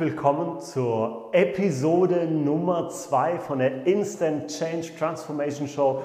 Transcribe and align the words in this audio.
willkommen 0.00 0.60
zur 0.60 1.28
Episode 1.32 2.24
Nummer 2.24 2.88
2 2.88 3.38
von 3.38 3.58
der 3.58 3.86
Instant 3.86 4.46
Change 4.46 4.96
Transformation 4.98 5.68
Show. 5.68 6.02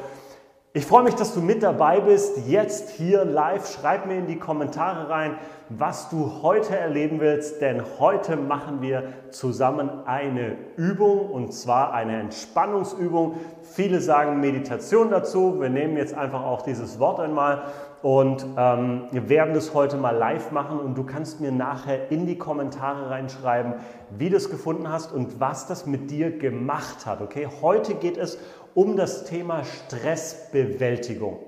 Ich 0.74 0.86
freue 0.86 1.04
mich, 1.04 1.16
dass 1.16 1.34
du 1.34 1.40
mit 1.40 1.64
dabei 1.64 2.02
bist, 2.02 2.46
jetzt 2.46 2.90
hier 2.90 3.24
live. 3.24 3.66
Schreib 3.66 4.06
mir 4.06 4.18
in 4.18 4.28
die 4.28 4.38
Kommentare 4.38 5.10
rein, 5.10 5.38
was 5.70 6.10
du 6.10 6.44
heute 6.44 6.78
erleben 6.78 7.22
willst, 7.22 7.62
denn 7.62 7.82
heute 7.98 8.36
machen 8.36 8.82
wir 8.82 9.14
zusammen 9.30 9.90
eine 10.06 10.58
Übung 10.76 11.30
und 11.30 11.54
zwar 11.54 11.94
eine 11.94 12.20
Entspannungsübung. 12.20 13.38
Viele 13.62 14.02
sagen 14.02 14.42
Meditation 14.42 15.10
dazu. 15.10 15.62
Wir 15.62 15.70
nehmen 15.70 15.96
jetzt 15.96 16.14
einfach 16.14 16.44
auch 16.44 16.64
dieses 16.64 17.00
Wort 17.00 17.22
einmal 17.22 17.64
und 18.06 18.46
ähm, 18.56 19.08
wir 19.10 19.30
werden 19.30 19.56
das 19.56 19.74
heute 19.74 19.98
mal 19.98 20.16
live 20.16 20.52
machen 20.52 20.78
und 20.78 20.96
du 20.96 21.04
kannst 21.06 21.42
mir 21.42 21.52
nachher 21.52 22.12
in 22.12 22.28
die 22.28 22.38
Kommentare 22.38 23.10
reinschreiben, 23.10 23.74
wie 24.16 24.30
du 24.30 24.38
es 24.38 24.52
gefunden 24.52 24.92
hast 24.92 25.12
und 25.12 25.40
was 25.40 25.66
das 25.66 25.88
mit 25.88 26.12
dir 26.12 26.38
gemacht 26.38 27.08
hat. 27.08 27.20
Okay, 27.20 27.48
heute 27.64 27.96
geht 27.96 28.18
es 28.18 28.38
um 28.76 28.96
das 28.96 29.26
Thema 29.26 29.64
Stressbewältigung. 29.64 31.40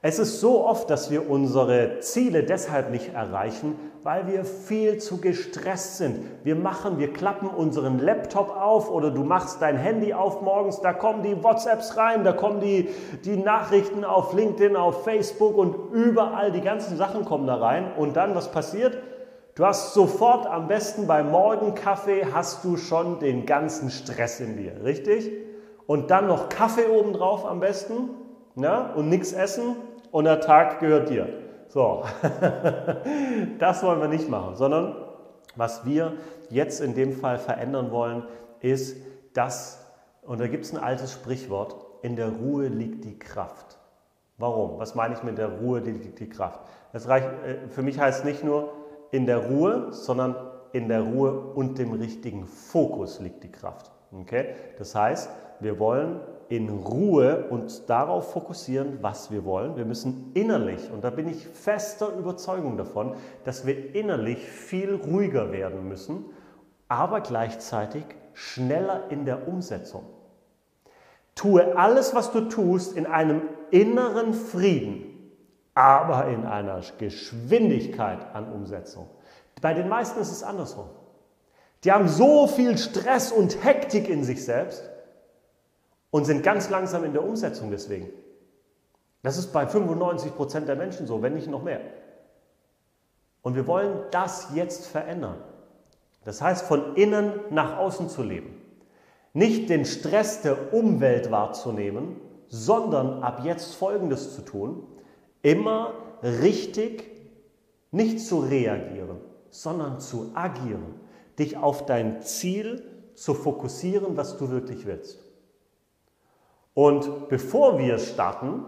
Es 0.00 0.20
ist 0.20 0.40
so 0.40 0.64
oft, 0.64 0.90
dass 0.90 1.10
wir 1.10 1.28
unsere 1.28 1.98
Ziele 2.00 2.44
deshalb 2.44 2.90
nicht 2.90 3.14
erreichen, 3.14 3.74
weil 4.04 4.28
wir 4.28 4.44
viel 4.44 4.98
zu 4.98 5.20
gestresst 5.20 5.96
sind. 5.96 6.24
Wir 6.44 6.54
machen, 6.54 6.98
wir 6.98 7.12
klappen 7.12 7.48
unseren 7.48 7.98
Laptop 7.98 8.50
auf 8.56 8.90
oder 8.90 9.10
du 9.10 9.24
machst 9.24 9.60
dein 9.60 9.76
Handy 9.76 10.14
auf 10.14 10.40
morgens, 10.40 10.80
da 10.80 10.92
kommen 10.92 11.24
die 11.24 11.42
WhatsApps 11.42 11.96
rein, 11.96 12.22
da 12.22 12.32
kommen 12.32 12.60
die, 12.60 12.88
die 13.24 13.36
Nachrichten 13.36 14.04
auf 14.04 14.32
LinkedIn, 14.32 14.76
auf 14.76 15.02
Facebook 15.02 15.56
und 15.56 15.92
überall 15.92 16.52
die 16.52 16.60
ganzen 16.60 16.96
Sachen 16.96 17.24
kommen 17.24 17.48
da 17.48 17.56
rein. 17.56 17.90
Und 17.96 18.16
dann, 18.16 18.36
was 18.36 18.52
passiert? 18.52 18.98
Du 19.56 19.66
hast 19.66 19.94
sofort 19.94 20.46
am 20.46 20.68
besten 20.68 21.08
beim 21.08 21.32
Morgenkaffee 21.32 22.26
hast 22.32 22.64
du 22.64 22.76
schon 22.76 23.18
den 23.18 23.46
ganzen 23.46 23.90
Stress 23.90 24.38
in 24.38 24.56
dir, 24.56 24.84
richtig? 24.84 25.28
und 25.88 26.10
dann 26.10 26.26
noch 26.26 26.50
Kaffee 26.50 26.86
obendrauf 26.86 27.46
am 27.46 27.60
besten 27.60 28.10
ja, 28.56 28.92
und 28.94 29.08
nichts 29.08 29.32
essen 29.32 29.74
und 30.10 30.24
der 30.24 30.40
Tag 30.40 30.80
gehört 30.80 31.10
dir. 31.10 31.28
So, 31.68 32.04
das 33.58 33.82
wollen 33.82 34.00
wir 34.00 34.08
nicht 34.08 34.28
machen, 34.28 34.56
sondern 34.56 34.96
was 35.54 35.84
wir 35.84 36.14
jetzt 36.50 36.80
in 36.80 36.94
dem 36.94 37.12
Fall 37.12 37.38
verändern 37.38 37.90
wollen, 37.90 38.24
ist, 38.60 38.96
dass, 39.34 39.84
und 40.22 40.40
da 40.40 40.46
gibt 40.46 40.64
es 40.64 40.72
ein 40.72 40.82
altes 40.82 41.12
Sprichwort, 41.12 41.76
in 42.02 42.16
der 42.16 42.28
Ruhe 42.28 42.68
liegt 42.68 43.04
die 43.04 43.18
Kraft. 43.18 43.78
Warum? 44.38 44.78
Was 44.78 44.94
meine 44.94 45.14
ich 45.14 45.22
mit 45.22 45.36
der 45.36 45.48
Ruhe 45.48 45.80
liegt 45.80 46.20
die 46.20 46.28
Kraft? 46.28 46.60
Das 46.92 47.08
reicht, 47.08 47.28
äh, 47.44 47.68
für 47.68 47.82
mich 47.82 47.98
heißt 47.98 48.24
nicht 48.24 48.44
nur 48.44 48.72
in 49.10 49.26
der 49.26 49.48
Ruhe, 49.48 49.92
sondern 49.92 50.36
in 50.72 50.88
der 50.88 51.02
Ruhe 51.02 51.32
und 51.32 51.78
dem 51.78 51.92
richtigen 51.92 52.46
Fokus 52.46 53.20
liegt 53.20 53.42
die 53.42 53.50
Kraft. 53.50 53.90
Okay? 54.12 54.54
Das 54.78 54.94
heißt, 54.94 55.28
wir 55.60 55.78
wollen 55.78 56.20
in 56.48 56.70
Ruhe 56.70 57.46
uns 57.50 57.84
darauf 57.86 58.32
fokussieren, 58.32 58.98
was 59.02 59.30
wir 59.30 59.44
wollen. 59.44 59.76
Wir 59.76 59.84
müssen 59.84 60.30
innerlich, 60.34 60.90
und 60.90 61.04
da 61.04 61.10
bin 61.10 61.28
ich 61.28 61.46
fester 61.46 62.08
Überzeugung 62.16 62.76
davon, 62.76 63.14
dass 63.44 63.66
wir 63.66 63.94
innerlich 63.94 64.38
viel 64.38 64.94
ruhiger 64.94 65.52
werden 65.52 65.88
müssen, 65.88 66.24
aber 66.88 67.20
gleichzeitig 67.20 68.04
schneller 68.32 69.10
in 69.10 69.26
der 69.26 69.46
Umsetzung. 69.46 70.04
Tue 71.34 71.76
alles, 71.76 72.14
was 72.14 72.32
du 72.32 72.42
tust, 72.42 72.96
in 72.96 73.06
einem 73.06 73.42
inneren 73.70 74.32
Frieden, 74.32 75.32
aber 75.74 76.28
in 76.28 76.46
einer 76.46 76.80
Geschwindigkeit 76.98 78.34
an 78.34 78.50
Umsetzung. 78.50 79.08
Bei 79.60 79.74
den 79.74 79.88
meisten 79.88 80.18
ist 80.20 80.32
es 80.32 80.42
andersrum. 80.42 80.88
Die 81.84 81.92
haben 81.92 82.08
so 82.08 82.46
viel 82.46 82.76
Stress 82.78 83.30
und 83.30 83.62
Hektik 83.64 84.08
in 84.08 84.24
sich 84.24 84.44
selbst, 84.44 84.90
und 86.10 86.24
sind 86.24 86.42
ganz 86.42 86.70
langsam 86.70 87.04
in 87.04 87.12
der 87.12 87.24
Umsetzung 87.24 87.70
deswegen. 87.70 88.08
Das 89.22 89.36
ist 89.36 89.52
bei 89.52 89.66
95 89.66 90.34
Prozent 90.34 90.68
der 90.68 90.76
Menschen 90.76 91.06
so, 91.06 91.22
wenn 91.22 91.34
nicht 91.34 91.48
noch 91.48 91.62
mehr. 91.62 91.80
Und 93.42 93.54
wir 93.54 93.66
wollen 93.66 94.02
das 94.10 94.48
jetzt 94.54 94.86
verändern. 94.86 95.36
Das 96.24 96.40
heißt, 96.42 96.66
von 96.66 96.96
innen 96.96 97.32
nach 97.50 97.78
außen 97.78 98.08
zu 98.08 98.22
leben. 98.22 98.60
Nicht 99.32 99.68
den 99.70 99.84
Stress 99.84 100.42
der 100.42 100.72
Umwelt 100.72 101.30
wahrzunehmen, 101.30 102.16
sondern 102.48 103.22
ab 103.22 103.42
jetzt 103.44 103.74
Folgendes 103.74 104.34
zu 104.34 104.42
tun. 104.42 104.86
Immer 105.42 105.94
richtig 106.22 107.04
nicht 107.90 108.20
zu 108.20 108.40
reagieren, 108.40 109.18
sondern 109.50 110.00
zu 110.00 110.32
agieren. 110.34 111.00
Dich 111.38 111.56
auf 111.56 111.86
dein 111.86 112.22
Ziel 112.22 112.82
zu 113.14 113.34
fokussieren, 113.34 114.16
was 114.16 114.36
du 114.36 114.50
wirklich 114.50 114.86
willst. 114.86 115.27
Und 116.78 117.28
bevor 117.28 117.76
wir 117.80 117.98
starten, 117.98 118.62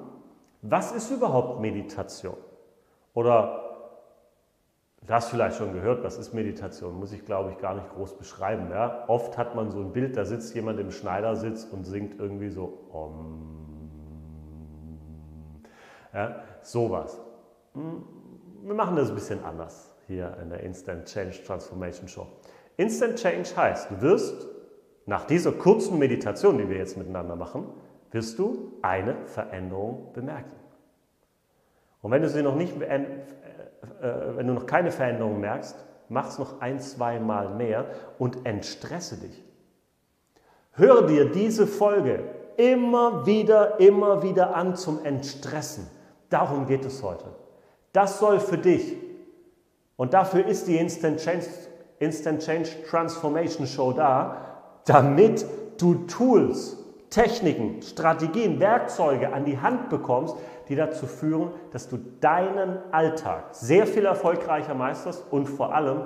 was 0.63 0.91
ist 0.91 1.13
überhaupt 1.13 1.61
Meditation? 1.61 2.35
Oder 3.15 3.63
du 5.07 5.15
hast 5.15 5.29
vielleicht 5.29 5.57
schon 5.57 5.73
gehört, 5.73 6.03
was 6.03 6.19
ist 6.19 6.35
Meditation? 6.35 6.99
Muss 6.99 7.13
ich, 7.13 7.25
glaube 7.25 7.53
ich, 7.53 7.59
gar 7.59 7.77
nicht 7.77 7.89
groß 7.95 8.19
beschreiben. 8.19 8.69
Ja? 8.73 9.05
Oft 9.07 9.39
hat 9.39 9.55
man 9.55 9.71
so 9.71 9.79
ein 9.79 9.93
Bild, 9.93 10.17
da 10.17 10.25
sitzt 10.25 10.57
jemand 10.57 10.81
im 10.81 10.91
Schneidersitz 10.91 11.63
und 11.71 11.85
singt 11.85 12.19
irgendwie 12.19 12.51
so 12.51 12.81
Om. 12.93 14.01
Ja, 16.13 16.43
sowas. 16.63 17.21
Hm, 17.75 18.05
wir 18.65 18.75
machen 18.75 18.97
das 18.97 19.11
ein 19.11 19.15
bisschen 19.15 19.45
anders 19.45 19.95
hier 20.09 20.37
in 20.43 20.51
der 20.51 20.65
Instant 20.65 21.05
Change 21.05 21.45
Transformation 21.47 22.09
Show. 22.09 22.27
Instant 22.77 23.21
Change 23.21 23.51
heißt, 23.57 23.89
du 23.89 24.01
wirst 24.01 24.49
nach 25.07 25.27
dieser 25.27 25.53
kurzen 25.53 25.97
Meditation, 26.01 26.59
die 26.59 26.69
wir 26.69 26.77
jetzt 26.77 26.97
miteinander 26.97 27.37
machen, 27.37 27.73
wirst 28.11 28.39
du 28.39 28.73
eine 28.83 29.17
Veränderung 29.27 30.13
bemerken. 30.13 30.57
Und 32.03 32.11
wenn 32.11 32.23
du 32.23 32.29
sie 32.29 32.43
noch 32.43 32.57
nicht, 32.57 32.81
äh, 32.81 32.97
äh, 32.97 34.37
wenn 34.37 34.47
du 34.47 34.55
noch 34.55 34.67
keine 34.67 34.91
Veränderung 34.91 35.41
merkst, 35.41 35.77
mach 36.09 36.29
es 36.29 36.39
noch 36.39 36.61
ein, 36.61 36.81
zwei 36.81 37.21
Mal 37.21 37.55
mehr 37.55 37.87
und 38.19 38.47
entstresse 38.47 39.19
dich. 39.19 39.45
Höre 40.73 41.07
dir 41.07 41.31
diese 41.31 41.67
Folge 41.67 42.25
immer 42.57 43.27
wieder, 43.27 43.81
immer 43.81 44.23
wieder 44.23 44.55
an 44.55 44.77
zum 44.77 45.05
Entstressen. 45.05 45.89
Darum 46.29 46.67
geht 46.67 46.85
es 46.85 47.03
heute. 47.03 47.27
Das 47.93 48.19
soll 48.19 48.41
für 48.41 48.59
dich 48.59 48.97
und 49.97 50.15
dafür 50.15 50.47
ist 50.47 50.69
die 50.69 50.77
Instant 50.77 51.21
Change, 51.21 51.47
Instant 51.99 52.43
Change 52.43 52.71
Transformation 52.89 53.67
Show 53.67 53.93
da, 53.93 54.37
damit 54.87 55.45
du 55.77 56.07
Tools 56.07 56.80
Techniken, 57.11 57.83
Strategien, 57.83 58.61
Werkzeuge 58.61 59.33
an 59.33 59.45
die 59.45 59.59
Hand 59.59 59.91
bekommst, 59.91 60.37
die 60.69 60.77
dazu 60.77 61.07
führen, 61.07 61.51
dass 61.73 61.89
du 61.89 61.99
deinen 62.21 62.79
Alltag 62.93 63.49
sehr 63.51 63.87
viel 63.87 64.07
erfolgreicher 64.07 64.75
meisterst 64.75 65.25
und 65.31 65.47
vor 65.49 65.75
allem 65.75 66.03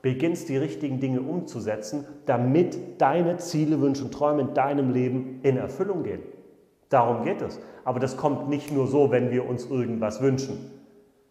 beginnst, 0.00 0.48
die 0.48 0.56
richtigen 0.56 1.00
Dinge 1.00 1.22
umzusetzen, 1.22 2.06
damit 2.26 3.00
deine 3.00 3.38
Ziele, 3.38 3.80
Wünsche 3.80 4.04
und 4.04 4.14
Träume 4.14 4.42
in 4.42 4.54
deinem 4.54 4.92
Leben 4.92 5.40
in 5.42 5.56
Erfüllung 5.56 6.04
gehen. 6.04 6.22
Darum 6.88 7.24
geht 7.24 7.42
es. 7.42 7.58
Aber 7.84 7.98
das 7.98 8.16
kommt 8.16 8.48
nicht 8.48 8.70
nur 8.70 8.86
so, 8.86 9.10
wenn 9.10 9.30
wir 9.30 9.48
uns 9.48 9.66
irgendwas 9.66 10.22
wünschen. 10.22 10.70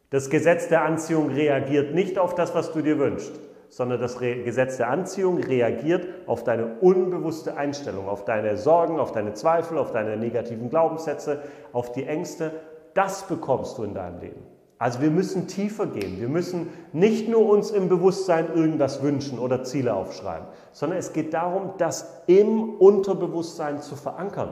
Das 0.09 0.29
Gesetz 0.29 0.67
der 0.67 0.83
Anziehung 0.83 1.29
reagiert 1.29 1.95
nicht 1.95 2.19
auf 2.19 2.35
das, 2.35 2.53
was 2.53 2.73
du 2.73 2.81
dir 2.81 2.99
wünschst 2.99 3.39
sondern 3.73 3.99
das 3.99 4.19
Gesetz 4.19 4.77
der 4.77 4.89
Anziehung 4.89 5.39
reagiert 5.39 6.07
auf 6.27 6.43
deine 6.43 6.77
unbewusste 6.79 7.57
Einstellung, 7.57 8.07
auf 8.07 8.23
deine 8.23 8.55
Sorgen, 8.55 8.99
auf 8.99 9.11
deine 9.11 9.33
Zweifel, 9.33 9.79
auf 9.79 9.91
deine 9.91 10.15
negativen 10.15 10.69
Glaubenssätze, 10.69 11.41
auf 11.71 11.91
die 11.91 12.05
Ängste. 12.05 12.51
Das 12.93 13.23
bekommst 13.23 13.79
du 13.79 13.83
in 13.83 13.95
deinem 13.95 14.19
Leben. 14.19 14.43
Also 14.77 15.01
wir 15.01 15.09
müssen 15.09 15.47
tiefer 15.47 15.87
gehen. 15.87 16.19
Wir 16.19 16.29
müssen 16.29 16.69
nicht 16.91 17.27
nur 17.27 17.49
uns 17.49 17.71
im 17.71 17.89
Bewusstsein 17.89 18.53
irgendwas 18.53 19.01
wünschen 19.01 19.39
oder 19.39 19.63
Ziele 19.63 19.95
aufschreiben, 19.95 20.45
sondern 20.71 20.99
es 20.99 21.11
geht 21.11 21.33
darum, 21.33 21.71
das 21.79 22.21
im 22.27 22.75
Unterbewusstsein 22.75 23.81
zu 23.81 23.95
verankern. 23.95 24.51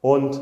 Und 0.00 0.40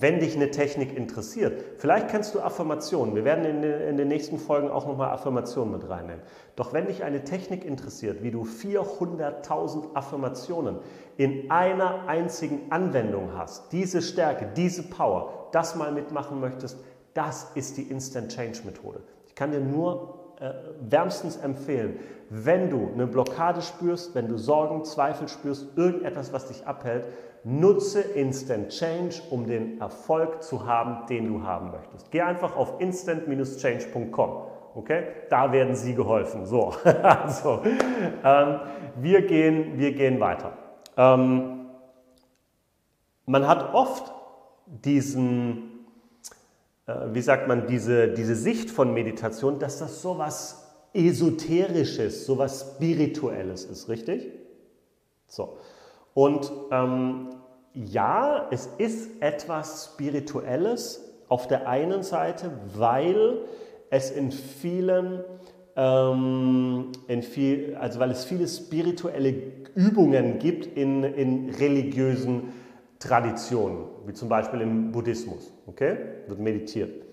wenn 0.00 0.20
dich 0.20 0.34
eine 0.34 0.50
Technik 0.50 0.96
interessiert. 0.96 1.62
Vielleicht 1.78 2.08
kennst 2.08 2.34
du 2.34 2.40
Affirmationen. 2.40 3.14
Wir 3.14 3.24
werden 3.24 3.44
in 3.44 3.62
den, 3.62 3.80
in 3.80 3.96
den 3.96 4.08
nächsten 4.08 4.38
Folgen 4.38 4.70
auch 4.70 4.86
nochmal 4.86 5.10
Affirmationen 5.10 5.72
mit 5.72 5.88
reinnehmen. 5.88 6.22
Doch 6.56 6.72
wenn 6.72 6.86
dich 6.86 7.04
eine 7.04 7.24
Technik 7.24 7.64
interessiert, 7.64 8.22
wie 8.22 8.30
du 8.30 8.42
400.000 8.42 9.94
Affirmationen 9.94 10.76
in 11.16 11.50
einer 11.50 12.08
einzigen 12.08 12.70
Anwendung 12.70 13.30
hast, 13.36 13.72
diese 13.72 14.02
Stärke, 14.02 14.48
diese 14.56 14.84
Power, 14.84 15.48
das 15.52 15.76
mal 15.76 15.92
mitmachen 15.92 16.40
möchtest, 16.40 16.78
das 17.14 17.50
ist 17.54 17.76
die 17.76 17.82
Instant 17.82 18.34
Change 18.34 18.60
Methode. 18.64 19.00
Ich 19.26 19.34
kann 19.34 19.52
dir 19.52 19.60
nur 19.60 20.34
äh, 20.40 20.52
wärmstens 20.80 21.36
empfehlen, 21.36 21.98
wenn 22.28 22.70
du 22.70 22.90
eine 22.92 23.06
Blockade 23.06 23.62
spürst, 23.62 24.14
wenn 24.14 24.28
du 24.28 24.36
Sorgen, 24.36 24.84
Zweifel 24.84 25.28
spürst, 25.28 25.76
irgendetwas, 25.76 26.32
was 26.32 26.48
dich 26.48 26.66
abhält, 26.66 27.06
nutze 27.44 28.00
Instant 28.00 28.70
Change, 28.70 29.16
um 29.30 29.46
den 29.46 29.80
Erfolg 29.80 30.42
zu 30.42 30.66
haben, 30.66 31.06
den 31.06 31.28
du 31.28 31.42
haben 31.42 31.70
möchtest. 31.70 32.10
Geh 32.10 32.22
einfach 32.22 32.56
auf 32.56 32.80
instant-change.com 32.80 34.44
Okay? 34.74 35.04
Da 35.30 35.52
werden 35.52 35.76
Sie 35.76 35.94
geholfen. 35.94 36.46
So, 36.46 36.74
also, 37.02 37.62
ähm, 37.64 38.60
wir, 38.96 39.22
gehen, 39.22 39.78
wir 39.78 39.92
gehen 39.92 40.20
weiter. 40.20 40.58
Ähm, 40.96 41.66
man 43.26 43.46
hat 43.46 43.72
oft 43.72 44.12
diesen, 44.66 45.86
äh, 46.86 46.94
wie 47.12 47.22
sagt 47.22 47.46
man, 47.46 47.66
diese, 47.66 48.08
diese 48.08 48.34
Sicht 48.34 48.70
von 48.70 48.92
Meditation, 48.92 49.58
dass 49.58 49.78
das 49.78 50.02
so 50.02 50.18
was 50.18 50.60
Esoterisches, 50.92 52.26
so 52.26 52.38
was 52.38 52.60
Spirituelles 52.60 53.64
ist, 53.64 53.88
richtig? 53.88 54.30
So. 55.26 55.58
Und 56.14 56.50
ähm, 56.70 57.30
ja, 57.74 58.46
es 58.50 58.68
ist 58.78 59.20
etwas 59.20 59.92
Spirituelles 59.92 61.12
auf 61.28 61.48
der 61.48 61.68
einen 61.68 62.02
Seite, 62.02 62.52
weil 62.74 63.40
es 63.90 64.10
in 64.10 64.30
vielen, 64.30 65.24
ähm, 65.76 66.92
in 67.08 67.22
viel, 67.22 67.76
also 67.80 67.98
weil 67.98 68.12
es 68.12 68.24
viele 68.24 68.46
spirituelle 68.46 69.34
Übungen 69.74 70.38
gibt 70.38 70.66
in, 70.66 71.02
in 71.02 71.50
religiösen 71.50 72.52
Traditionen, 73.00 73.78
wie 74.06 74.12
zum 74.12 74.28
Beispiel 74.28 74.60
im 74.60 74.92
Buddhismus. 74.92 75.52
Okay, 75.66 75.96
wird 76.28 76.38
meditiert. 76.38 77.04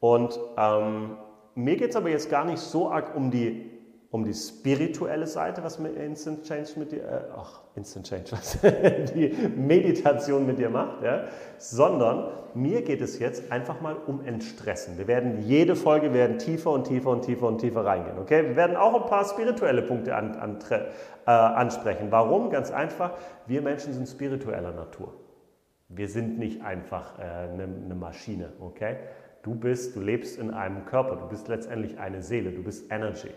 Und 0.00 0.38
ähm, 0.58 1.16
mir 1.54 1.76
geht 1.76 1.90
es 1.90 1.96
aber 1.96 2.10
jetzt 2.10 2.30
gar 2.30 2.44
nicht 2.44 2.58
so 2.58 2.90
arg 2.90 3.16
um 3.16 3.30
die 3.30 3.70
um 4.12 4.24
die 4.24 4.34
spirituelle 4.34 5.26
Seite, 5.26 5.62
was 5.62 5.78
mit 5.78 5.94
Instant 5.96 6.42
Change 6.42 6.70
mit 6.76 6.90
dir, 6.90 7.04
äh, 7.04 7.20
ach, 7.36 7.60
Instant 7.76 8.08
Change, 8.08 8.32
was 8.32 8.58
die 9.14 9.28
Meditation 9.56 10.46
mit 10.46 10.58
dir 10.58 10.68
macht, 10.68 11.02
ja, 11.02 11.24
sondern 11.58 12.32
mir 12.54 12.82
geht 12.82 13.00
es 13.00 13.20
jetzt 13.20 13.52
einfach 13.52 13.80
mal 13.80 13.94
um 13.94 14.24
Entstressen. 14.24 14.98
Wir 14.98 15.06
werden 15.06 15.42
jede 15.42 15.76
Folge 15.76 16.12
werden 16.12 16.38
tiefer 16.38 16.72
und 16.72 16.88
tiefer 16.88 17.10
und 17.10 17.22
tiefer 17.22 17.46
und 17.46 17.58
tiefer 17.58 17.84
reingehen. 17.84 18.18
Okay, 18.18 18.48
wir 18.48 18.56
werden 18.56 18.76
auch 18.76 19.00
ein 19.00 19.08
paar 19.08 19.24
spirituelle 19.24 19.82
Punkte 19.82 20.16
an, 20.16 20.34
an, 20.34 20.58
äh, 20.70 21.30
ansprechen. 21.30 22.08
Warum? 22.10 22.50
Ganz 22.50 22.72
einfach. 22.72 23.12
Wir 23.46 23.62
Menschen 23.62 23.92
sind 23.92 24.08
spiritueller 24.08 24.72
Natur. 24.72 25.14
Wir 25.88 26.08
sind 26.08 26.36
nicht 26.36 26.62
einfach 26.62 27.16
eine 27.18 27.62
äh, 27.62 27.66
ne, 27.66 27.68
ne 27.68 27.94
Maschine. 27.94 28.52
Okay, 28.58 28.96
du 29.42 29.54
bist, 29.54 29.94
du 29.94 30.00
lebst 30.00 30.36
in 30.36 30.50
einem 30.50 30.84
Körper. 30.84 31.14
Du 31.14 31.28
bist 31.28 31.46
letztendlich 31.46 32.00
eine 32.00 32.22
Seele. 32.22 32.50
Du 32.50 32.64
bist 32.64 32.90
Energy. 32.90 33.30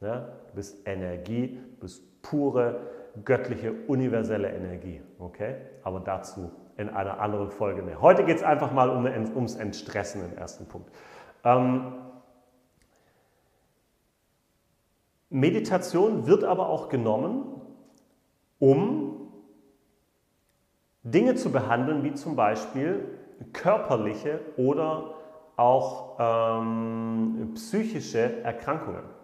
Ja? 0.00 0.28
Du 0.48 0.54
bist 0.54 0.86
Energie, 0.86 1.58
du 1.74 1.80
bist 1.80 2.22
pure, 2.22 2.80
göttliche, 3.24 3.72
universelle 3.86 4.50
Energie. 4.50 5.00
Okay? 5.18 5.56
Aber 5.82 6.00
dazu 6.00 6.50
in 6.76 6.90
einer 6.90 7.20
anderen 7.20 7.50
Folge 7.50 7.82
mehr. 7.82 8.00
Heute 8.02 8.24
geht 8.24 8.36
es 8.36 8.42
einfach 8.42 8.72
mal 8.72 8.90
um, 8.90 9.06
ums 9.06 9.56
Entstressen 9.56 10.22
im 10.24 10.36
ersten 10.36 10.66
Punkt. 10.66 10.90
Ähm, 11.44 11.92
Meditation 15.30 16.26
wird 16.26 16.44
aber 16.44 16.68
auch 16.68 16.88
genommen, 16.88 17.60
um 18.58 19.32
Dinge 21.02 21.34
zu 21.34 21.50
behandeln, 21.50 22.04
wie 22.04 22.14
zum 22.14 22.36
Beispiel 22.36 23.06
körperliche 23.52 24.40
oder 24.56 25.14
auch 25.56 26.16
ähm, 26.18 27.52
psychische 27.54 28.42
Erkrankungen 28.42 29.15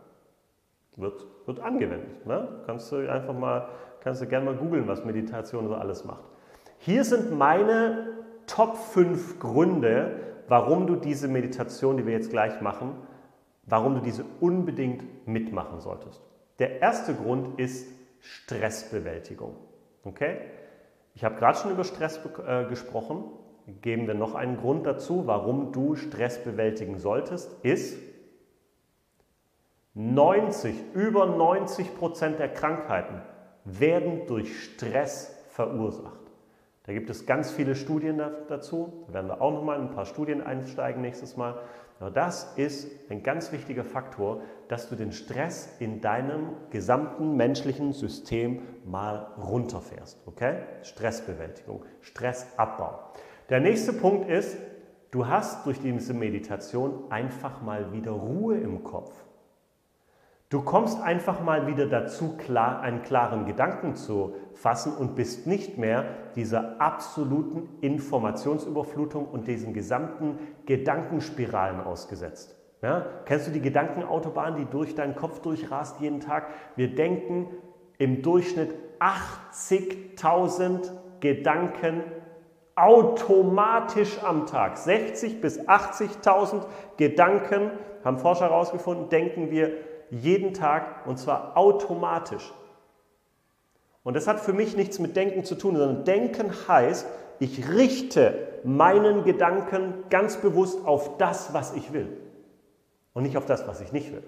wird, 0.97 1.27
wird 1.47 1.61
angewendet. 1.61 2.27
Ne? 2.27 2.49
Kannst 2.67 2.93
du 2.93 3.11
einfach 3.11 3.35
mal, 3.35 3.69
kannst 4.01 4.23
du 4.23 4.27
gerne 4.27 4.47
mal 4.47 4.55
googeln, 4.55 4.87
was 4.89 5.05
Meditation 5.05 5.69
so 5.69 5.75
alles 5.75 6.05
macht. 6.05 6.25
Hier 6.79 7.05
sind 7.05 7.37
meine 7.37 8.09
Top 8.47 8.77
5 8.77 9.39
Gründe, 9.39 10.19
warum 10.49 10.87
du 10.87 10.97
diese 10.97 11.29
Meditation, 11.29 11.97
die 11.97 12.07
wir 12.07 12.13
jetzt 12.13 12.31
gleich 12.31 12.61
machen, 12.61 12.95
warum 13.65 13.95
du 13.95 14.01
diese 14.01 14.25
unbedingt 14.41 15.27
mitmachen 15.27 15.81
solltest. 15.81 16.21
Der 16.59 16.81
erste 16.81 17.15
Grund 17.15 17.59
ist 17.59 17.89
Stressbewältigung. 18.21 19.57
Okay? 20.05 20.39
Ich 21.15 21.25
habe 21.25 21.37
gerade 21.37 21.59
schon 21.59 21.71
über 21.71 21.85
Stress 21.85 22.21
äh, 22.47 22.65
gesprochen. 22.65 23.25
Geben 23.81 24.07
wir 24.07 24.15
noch 24.15 24.35
einen 24.35 24.57
Grund 24.57 24.87
dazu, 24.87 25.27
warum 25.27 25.73
du 25.73 25.95
Stress 25.95 26.43
bewältigen 26.43 26.99
solltest, 26.99 27.53
ist, 27.63 27.97
90, 29.95 30.95
über 30.95 31.27
90 31.27 31.97
Prozent 31.97 32.39
der 32.39 32.49
Krankheiten 32.49 33.21
werden 33.65 34.23
durch 34.27 34.65
Stress 34.65 35.37
verursacht. 35.51 36.19
Da 36.85 36.93
gibt 36.93 37.11
es 37.11 37.27
ganz 37.27 37.51
viele 37.53 37.77
Studien 37.77 38.21
dazu. 38.49 39.05
Da 39.07 39.15
werden 39.15 39.29
wir 39.29 39.41
auch 39.41 39.53
nochmal 39.53 39.79
in 39.79 39.89
ein 39.89 39.95
paar 39.95 40.07
Studien 40.07 40.41
einsteigen 40.41 41.03
nächstes 41.03 41.37
Mal. 41.37 41.61
Aber 42.01 42.11
das 42.11 42.55
ist 42.57 42.91
ein 43.11 43.23
ganz 43.23 43.53
wichtiger 43.53 43.85
Faktor, 43.85 44.41
dass 44.67 44.89
du 44.89 44.97
den 44.97 45.13
Stress 45.13 45.77
in 45.79 46.01
deinem 46.01 46.49
gesamten 46.71 47.37
menschlichen 47.37 47.93
System 47.93 48.63
mal 48.85 49.29
runterfährst. 49.39 50.19
Okay? 50.27 50.63
Stressbewältigung, 50.83 51.85
Stressabbau. 52.01 52.99
Der 53.51 53.61
nächste 53.61 53.93
Punkt 53.93 54.29
ist, 54.29 54.57
du 55.13 55.29
hast 55.29 55.67
durch 55.67 55.81
diese 55.81 56.15
Meditation 56.15 57.05
einfach 57.11 57.63
mal 57.63 57.93
wieder 57.93 58.11
Ruhe 58.11 58.57
im 58.57 58.83
Kopf. 58.83 59.13
Du 60.53 60.61
kommst 60.61 61.01
einfach 61.01 61.41
mal 61.41 61.67
wieder 61.67 61.87
dazu, 61.87 62.37
klar, 62.37 62.83
einen 62.83 63.01
klaren 63.01 63.47
Gedanken 63.47 63.97
zu 63.97 64.35
fassen 64.53 64.95
und 64.95 65.15
bist 65.15 65.47
nicht 65.47 65.79
mehr 65.79 66.05
dieser 66.37 66.79
absoluten 66.79 67.71
Informationsüberflutung 67.81 69.25
und 69.25 69.49
diesen 69.49 69.73
gesamten 69.73 70.39
Gedankenspiralen 70.67 71.81
ausgesetzt. 71.81 72.55
Ja? 72.83 73.07
Kennst 73.25 73.47
du 73.47 73.51
die 73.51 73.63
Gedankenautobahn, 73.63 74.57
die 74.57 74.67
durch 74.67 74.95
deinen 74.95 75.17
Kopf 75.17 75.41
durchrast 75.41 76.01
jeden 76.01 76.21
Tag? 76.21 76.49
Wir 76.77 76.95
denken 76.95 77.49
im 77.97 78.21
Durchschnitt 78.21 78.75
80.000 79.01 80.91
Gedanken 81.21 82.03
automatisch 82.75 84.23
am 84.23 84.45
Tag. 84.45 84.77
60.000 84.77 85.41
bis 85.41 85.61
80.000 85.67 86.67
Gedanken, 86.99 87.71
haben 88.05 88.19
Forscher 88.19 88.51
herausgefunden, 88.51 89.09
denken 89.09 89.51
wir 89.51 89.71
jeden 90.13 90.53
Tag 90.53 91.07
und 91.07 91.19
zwar 91.19 91.57
automatisch. 91.57 92.53
Und 94.05 94.15
das 94.15 94.27
hat 94.27 94.41
für 94.41 94.53
mich 94.53 94.77
nichts 94.77 94.99
mit 94.99 95.17
Denken 95.17 95.45
zu 95.45 95.55
tun, 95.55 95.77
sondern 95.77 96.05
Denken 96.05 96.53
heißt, 96.69 97.07
ich 97.39 97.69
richte 97.71 98.35
meinen 98.63 99.25
Gedanken 99.25 100.05
ganz 100.11 100.37
bewusst 100.37 100.87
auf 100.87 101.17
das, 101.17 101.55
was 101.55 101.75
ich 101.75 101.93
will 101.93 102.17
und 103.15 103.23
nicht 103.23 103.37
auf 103.37 103.47
das, 103.47 103.67
was 103.67 103.81
ich 103.81 103.93
nicht 103.93 104.13
will. 104.13 104.23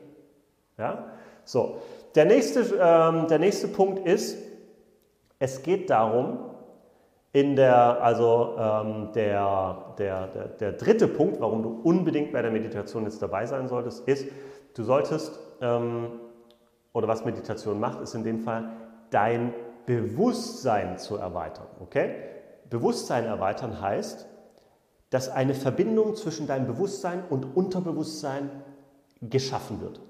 Ja? 0.79 1.13
So, 1.45 1.79
der 2.15 2.25
nächste, 2.25 2.61
ähm, 2.81 3.29
der 3.29 3.39
nächste 3.39 3.69
Punkt 3.69 4.07
ist, 4.07 4.39
es 5.39 5.63
geht 5.63 5.91
darum, 5.91 6.39
in 7.33 7.57
der, 7.57 8.01
also 8.01 8.55
ähm, 8.57 9.09
der, 9.13 9.95
der, 9.99 10.29
der, 10.29 10.47
der 10.49 10.73
dritte 10.73 11.09
Punkt, 11.09 11.41
warum 11.41 11.63
du 11.65 11.81
unbedingt 11.83 12.33
bei 12.33 12.41
der 12.41 12.53
Meditation 12.53 13.03
jetzt 13.05 13.21
dabei 13.21 13.45
sein 13.45 13.67
solltest, 13.67 14.07
ist, 14.07 14.29
du 14.75 14.85
solltest 14.85 15.39
ähm, 15.61 16.21
oder 16.93 17.09
was 17.09 17.25
Meditation 17.25 17.81
macht, 17.81 18.01
ist 18.01 18.15
in 18.15 18.25
dem 18.25 18.41
Fall 18.41 18.71
dein 19.11 19.55
Bewusstsein 19.87 20.99
zu 20.99 21.17
erweitern. 21.17 21.67
Okay? 21.81 22.15
Bewusstsein 22.71 23.25
erweitern 23.25 23.81
heißt, 23.81 24.27
dass 25.11 25.29
eine 25.29 25.55
Verbindung 25.55 26.17
zwischen 26.17 26.47
deinem 26.47 26.67
Bewusstsein 26.67 27.23
und 27.29 27.57
Unterbewusstsein 27.57 28.51
geschaffen 29.21 29.81
wird. 29.81 30.01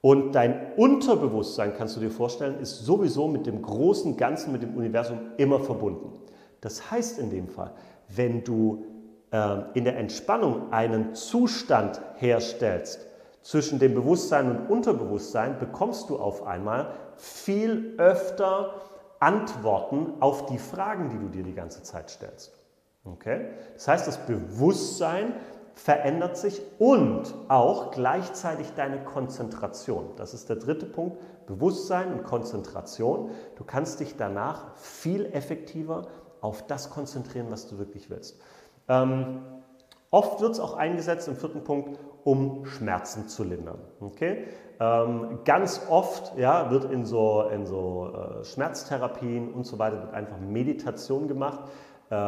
Und 0.00 0.32
dein 0.32 0.74
Unterbewusstsein, 0.76 1.72
kannst 1.78 1.96
du 1.96 2.00
dir 2.00 2.10
vorstellen, 2.10 2.60
ist 2.60 2.84
sowieso 2.84 3.26
mit 3.26 3.46
dem 3.46 3.62
großen 3.62 4.18
Ganzen, 4.18 4.52
mit 4.52 4.62
dem 4.62 4.76
Universum 4.76 5.18
immer 5.38 5.60
verbunden. 5.60 6.12
Das 6.60 6.90
heißt 6.90 7.18
in 7.18 7.30
dem 7.30 7.48
Fall, 7.48 7.72
wenn 8.14 8.44
du 8.44 8.84
äh, 9.30 9.62
in 9.72 9.84
der 9.84 9.96
Entspannung 9.96 10.72
einen 10.72 11.14
Zustand 11.14 12.02
herstellst, 12.16 13.06
zwischen 13.44 13.78
dem 13.78 13.94
Bewusstsein 13.94 14.50
und 14.50 14.70
Unterbewusstsein 14.70 15.58
bekommst 15.58 16.08
du 16.08 16.16
auf 16.16 16.46
einmal 16.46 16.92
viel 17.16 17.94
öfter 17.98 18.74
Antworten 19.20 20.14
auf 20.20 20.46
die 20.46 20.58
Fragen, 20.58 21.10
die 21.10 21.18
du 21.18 21.28
dir 21.28 21.44
die 21.44 21.54
ganze 21.54 21.82
Zeit 21.82 22.08
stellst. 22.08 22.58
Okay? 23.04 23.50
Das 23.74 23.86
heißt, 23.86 24.08
das 24.08 24.16
Bewusstsein 24.26 25.34
verändert 25.74 26.38
sich 26.38 26.62
und 26.78 27.34
auch 27.48 27.90
gleichzeitig 27.90 28.72
deine 28.76 29.04
Konzentration. 29.04 30.12
Das 30.16 30.32
ist 30.32 30.48
der 30.48 30.56
dritte 30.56 30.86
Punkt. 30.86 31.18
Bewusstsein 31.46 32.14
und 32.14 32.24
Konzentration. 32.24 33.30
Du 33.56 33.64
kannst 33.64 34.00
dich 34.00 34.16
danach 34.16 34.74
viel 34.76 35.26
effektiver 35.26 36.06
auf 36.40 36.66
das 36.66 36.88
konzentrieren, 36.88 37.48
was 37.50 37.68
du 37.68 37.76
wirklich 37.76 38.08
willst. 38.08 38.40
Ähm, 38.88 39.42
oft 40.10 40.40
wird 40.40 40.52
es 40.52 40.60
auch 40.60 40.74
eingesetzt 40.74 41.28
im 41.28 41.36
vierten 41.36 41.62
Punkt, 41.62 41.98
um 42.24 42.64
Schmerzen 42.64 43.28
zu 43.28 43.44
lindern. 43.44 43.78
Okay? 44.00 44.44
Ähm, 44.80 45.40
ganz 45.44 45.86
oft 45.88 46.36
ja, 46.36 46.70
wird 46.70 46.90
in 46.90 47.04
so, 47.04 47.42
in 47.52 47.66
so 47.66 48.12
äh, 48.12 48.44
Schmerztherapien 48.44 49.52
und 49.52 49.64
so 49.64 49.78
weiter 49.78 50.00
wird 50.02 50.14
einfach 50.14 50.38
Meditation 50.40 51.28
gemacht. 51.28 51.60
Ähm, 52.10 52.18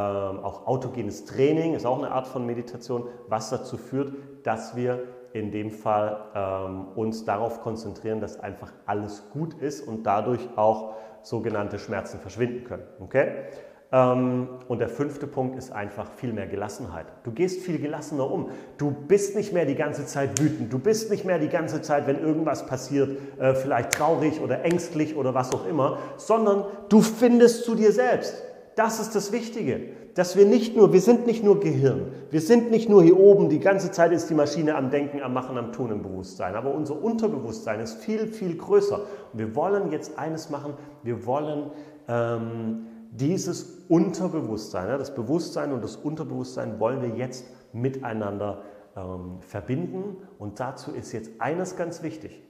auch 0.41 0.67
autogenes 0.67 1.25
Training 1.25 1.75
ist 1.75 1.87
auch 1.87 1.99
eine 1.99 2.11
Art 2.11 2.27
von 2.27 2.47
Meditation, 2.47 3.09
was 3.29 3.51
dazu 3.51 3.77
führt, 3.77 4.15
dass 4.45 4.77
wir 4.77 5.05
in 5.33 5.51
dem 5.51 5.71
Fall 5.71 6.25
ähm, 6.35 6.87
uns 6.95 7.25
darauf 7.25 7.61
konzentrieren, 7.61 8.21
dass 8.21 8.41
einfach 8.41 8.73
alles 8.87 9.25
gut 9.33 9.55
ist 9.55 9.87
und 9.87 10.05
dadurch 10.05 10.41
auch 10.57 10.95
sogenannte 11.23 11.79
Schmerzen 11.79 12.21
verschwinden 12.21 12.65
können. 12.65 12.85
Okay? 13.01 13.47
Ähm, 13.93 14.49
und 14.67 14.81
der 14.81 14.89
fünfte 14.89 15.27
Punkt 15.27 15.57
ist 15.57 15.71
einfach 15.71 16.11
viel 16.13 16.33
mehr 16.33 16.47
Gelassenheit. 16.47 17.07
Du 17.23 17.31
gehst 17.31 17.61
viel 17.61 17.79
gelassener 17.79 18.29
um. 18.29 18.51
Du 18.79 18.91
bist 18.91 19.37
nicht 19.37 19.53
mehr 19.53 19.65
die 19.65 19.77
ganze 19.77 20.07
Zeit 20.07 20.41
wütend. 20.41 20.73
Du 20.73 20.79
bist 20.79 21.11
nicht 21.11 21.25
mehr 21.25 21.39
die 21.39 21.49
ganze 21.49 21.83
Zeit, 21.83 22.07
wenn 22.07 22.19
irgendwas 22.19 22.67
passiert, 22.67 23.17
äh, 23.39 23.55
vielleicht 23.55 23.93
traurig 23.93 24.41
oder 24.41 24.65
ängstlich 24.65 25.17
oder 25.17 25.35
was 25.35 25.53
auch 25.53 25.67
immer, 25.67 25.99
sondern 26.17 26.65
du 26.89 27.01
findest 27.01 27.65
zu 27.65 27.77
dir 27.77 27.93
selbst. 27.93 28.43
Das 28.75 29.01
ist 29.01 29.15
das 29.15 29.33
Wichtige, 29.33 29.81
dass 30.17 30.37
wir 30.37 30.45
nicht 30.45 30.77
nur, 30.77 30.93
wir 30.93 31.01
sind 31.01 31.27
nicht 31.27 31.43
nur 31.43 31.61
Gehirn, 31.61 32.13
wir 32.31 32.43
sind 32.43 32.71
nicht 32.71 32.91
nur 32.91 33.03
hier 33.03 33.19
oben, 33.19 33.49
die 33.49 33.61
ganze 33.61 33.91
Zeit 33.91 34.13
ist 34.13 34.29
die 34.29 34.35
Maschine 34.35 34.75
am 34.75 34.91
Denken, 34.91 35.23
am 35.23 35.33
Machen, 35.33 35.57
am 35.57 35.73
Tun 35.73 35.91
im 35.91 36.03
Bewusstsein, 36.03 36.55
aber 36.55 36.75
unser 36.75 37.03
Unterbewusstsein 37.03 37.81
ist 37.81 37.95
viel, 38.03 38.27
viel 38.27 38.57
größer. 38.57 39.01
Und 39.33 39.39
wir 39.39 39.55
wollen 39.55 39.93
jetzt 39.93 40.19
eines 40.19 40.51
machen, 40.51 40.75
wir 41.03 41.25
wollen 41.25 41.71
ähm, 42.09 42.87
dieses 43.17 43.87
Unterbewusstsein, 43.89 44.99
das 44.99 45.15
Bewusstsein 45.15 45.73
und 45.73 45.83
das 45.83 45.97
Unterbewusstsein 45.97 46.79
wollen 46.79 47.03
wir 47.03 47.11
jetzt 47.11 47.47
miteinander 47.73 48.63
ähm, 48.97 49.41
verbinden. 49.41 50.17
Und 50.39 50.61
dazu 50.61 50.93
ist 50.93 51.13
jetzt 51.13 51.41
eines 51.41 51.77
ganz 51.77 52.03
wichtig. 52.03 52.43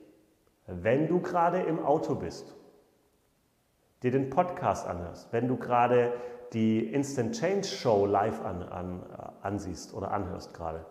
Wenn 0.67 1.09
du 1.09 1.21
gerade 1.21 1.61
im 1.63 1.85
Auto 1.85 2.17
bist, 2.17 2.55
dir 4.03 4.11
den 4.11 4.31
Podcast 4.31 4.87
anhörst, 4.87 5.33
wenn 5.33 5.49
du 5.49 5.57
gerade 5.57 6.13
die 6.53 6.93
Instant 6.93 7.35
Change 7.35 7.67
Show 7.67 8.07
live 8.07 8.45
an, 8.45 8.63
an, 8.63 9.03
äh, 9.03 9.47
ansiehst 9.47 9.95
oder 9.95 10.11
anhörst 10.11 10.55
gerade, 10.55 10.85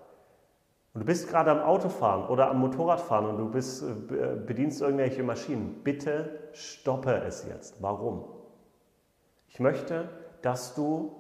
und 0.94 1.02
du 1.02 1.06
bist 1.06 1.28
gerade 1.28 1.52
am 1.52 1.60
Autofahren 1.60 2.30
oder 2.30 2.50
am 2.50 2.60
Motorradfahren 2.60 3.26
und 3.26 3.38
du 3.38 3.52
bist, 3.52 3.84
äh, 3.84 4.38
bedienst 4.46 4.82
irgendwelche 4.82 5.24
Maschinen, 5.24 5.82
bitte 5.84 6.50
stoppe 6.54 7.22
es 7.28 7.46
jetzt. 7.46 7.82
Warum? 7.82 8.24
Ich 9.56 9.62
möchte, 9.62 10.10
dass 10.42 10.76
du 10.76 11.16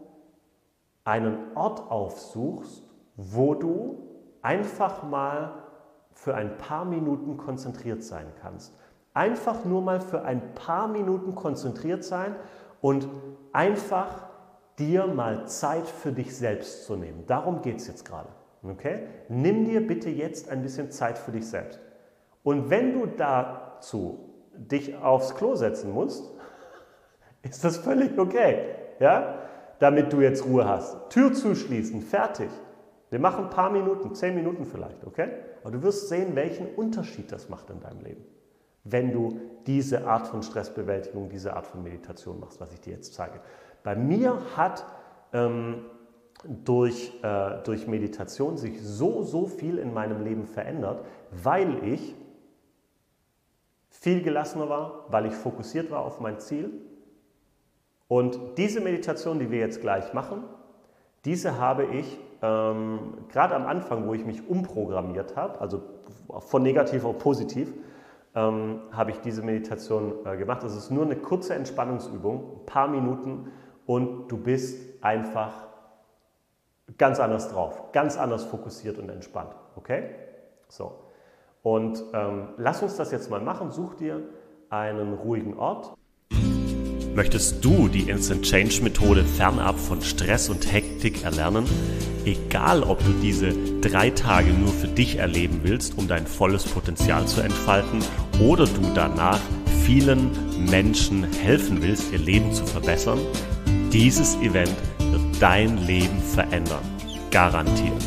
einen 1.06 1.56
Ort 1.56 1.90
aufsuchst, 1.90 2.84
wo 3.16 3.54
du 3.54 4.10
einfach 4.42 5.04
mal 5.04 5.54
für 6.12 6.36
ein 6.36 6.58
paar 6.58 6.84
Minuten 6.84 7.38
konzentriert 7.38 8.04
sein 8.04 8.26
kannst. 8.42 8.78
Einfach 9.14 9.64
nur 9.64 9.82
mal 9.82 10.02
für 10.02 10.24
ein 10.24 10.54
paar 10.54 10.90
Minuten 10.90 11.34
konzentriert 11.34 12.04
sein 12.04 12.36
und 12.82 13.08
einfach 13.54 14.28
dir 14.80 15.08
mal 15.08 15.48
Zeit 15.48 15.88
für 15.88 16.12
dich 16.12 16.36
selbst 16.36 16.84
zu 16.84 16.98
nehmen. 16.98 17.24
Darum 17.28 17.62
geht 17.62 17.78
es 17.78 17.88
jetzt 17.88 18.04
gerade. 18.04 18.28
Okay? 18.64 19.08
Nimm 19.30 19.64
dir 19.64 19.88
bitte 19.88 20.10
jetzt 20.10 20.50
ein 20.50 20.62
bisschen 20.62 20.92
Zeit 20.92 21.18
für 21.18 21.32
dich 21.32 21.48
selbst. 21.48 21.80
Und 22.44 22.70
wenn 22.70 23.00
du 23.00 23.06
dazu 23.06 24.20
dich 24.58 24.98
aufs 24.98 25.36
Klo 25.36 25.56
setzen 25.56 25.94
musst, 25.94 26.35
ist 27.50 27.64
das 27.64 27.78
völlig 27.78 28.18
okay. 28.18 28.76
Ja? 29.00 29.40
Damit 29.80 30.12
du 30.14 30.22
jetzt 30.22 30.46
Ruhe 30.46 30.68
hast. 30.68 31.10
Tür 31.10 31.34
zuschließen, 31.34 32.02
fertig. 32.02 32.50
Wir 33.10 33.20
machen 33.20 33.46
ein 33.46 33.50
paar 33.50 33.70
Minuten, 33.70 34.16
zehn 34.16 34.36
Minuten 34.36 34.66
vielleicht, 34.66 35.06
okay? 35.06 35.30
Aber 35.64 35.72
du 35.72 35.84
wirst 35.84 36.10
sehen, 36.10 36.36
welchen 36.36 36.68
Unterschied 36.76 37.32
das 37.32 37.50
macht 37.50 37.70
in 37.70 37.80
deinem 37.80 38.02
Leben, 38.02 38.26
wenn 38.84 39.12
du 39.12 39.40
diese 39.68 40.08
Art 40.08 40.28
von 40.28 40.44
Stressbewältigung, 40.44 41.30
diese 41.30 41.56
Art 41.56 41.68
von 41.68 41.84
Meditation 41.84 42.40
machst, 42.40 42.60
was 42.60 42.74
ich 42.74 42.82
dir 42.82 42.94
jetzt 42.94 43.14
zeige. 43.14 43.40
Bei 43.84 43.96
mir 43.96 44.38
hat 44.56 44.86
ähm, 45.34 45.86
durch, 46.44 47.14
äh, 47.24 47.64
durch 47.64 47.88
Meditation 47.88 48.58
sich 48.58 48.82
so, 48.82 49.24
so 49.24 49.46
viel 49.46 49.78
in 49.78 49.94
meinem 49.94 50.24
Leben 50.24 50.46
verändert, 50.46 51.06
weil 51.32 51.84
ich 51.84 52.16
viel 53.90 54.22
gelassener 54.22 54.70
war, 54.70 55.06
weil 55.10 55.26
ich 55.28 55.34
fokussiert 55.34 55.90
war 55.90 56.02
auf 56.02 56.20
mein 56.20 56.40
Ziel, 56.40 56.70
und 58.08 58.58
diese 58.58 58.82
Meditation, 58.82 59.40
die 59.40 59.50
wir 59.52 59.60
jetzt 59.60 59.82
gleich 59.82 60.14
machen, 60.14 60.44
diese 61.26 61.60
habe 61.60 61.86
ich 61.86 62.20
ähm, 62.42 63.00
gerade 63.30 63.56
am 63.56 63.66
Anfang, 63.66 64.08
wo 64.08 64.14
ich 64.14 64.26
mich 64.26 64.48
umprogrammiert 64.48 65.36
habe, 65.36 65.60
also 65.60 65.82
von 66.40 66.62
negativ 66.62 67.04
auf 67.04 67.18
positiv, 67.18 67.74
ähm, 68.36 68.82
habe 68.92 69.12
ich 69.12 69.20
diese 69.22 69.42
Meditation 69.42 70.26
äh, 70.26 70.38
gemacht. 70.38 70.62
Das 70.64 70.76
ist 70.76 70.92
nur 70.92 71.06
eine 71.06 71.16
kurze 71.16 71.56
Entspannungsübung, 71.56 72.62
ein 72.62 72.66
paar 72.66 72.88
Minuten 72.88 73.52
und 73.86 74.28
du 74.28 74.38
bist 74.38 75.04
einfach 75.04 75.68
ganz 76.98 77.20
anders 77.20 77.50
drauf, 77.50 77.92
ganz 77.92 78.18
anders 78.18 78.46
fokussiert 78.46 79.00
und 79.00 79.10
entspannt. 79.10 79.56
Okay? 79.76 80.12
So. 80.68 81.00
Und 81.64 82.04
ähm, 82.14 82.50
lass 82.58 82.84
uns 82.84 82.96
das 82.96 83.12
jetzt 83.12 83.32
mal 83.32 83.42
machen. 83.42 83.72
Such 83.72 83.96
dir 83.96 84.22
einen 84.70 85.14
ruhigen 85.14 85.58
Ort. 85.58 85.96
Möchtest 87.16 87.64
du 87.64 87.88
die 87.88 88.10
Instant 88.10 88.44
Change 88.44 88.82
Methode 88.84 89.24
fernab 89.24 89.80
von 89.80 90.02
Stress 90.02 90.50
und 90.50 90.70
Hektik 90.70 91.24
erlernen? 91.24 91.64
Egal, 92.26 92.84
ob 92.84 93.00
du 93.06 93.14
diese 93.22 93.54
drei 93.80 94.10
Tage 94.10 94.52
nur 94.52 94.74
für 94.74 94.90
dich 94.90 95.16
erleben 95.16 95.62
willst, 95.64 95.98
um 95.98 96.10
dein 96.10 96.28
volles 96.28 96.66
Potenzial 96.66 97.26
zu 97.26 97.40
entfalten, 97.40 98.00
oder 98.42 98.66
du 98.66 98.82
danach 98.94 99.40
vielen 99.86 100.30
Menschen 100.70 101.24
helfen 101.24 101.82
willst, 101.82 102.12
ihr 102.12 102.20
Leben 102.20 102.54
zu 102.54 102.66
verbessern, 102.66 103.20
dieses 103.94 104.36
Event 104.42 104.76
wird 105.00 105.22
dein 105.40 105.78
Leben 105.88 106.22
verändern. 106.22 106.84
Garantiert. 107.32 108.04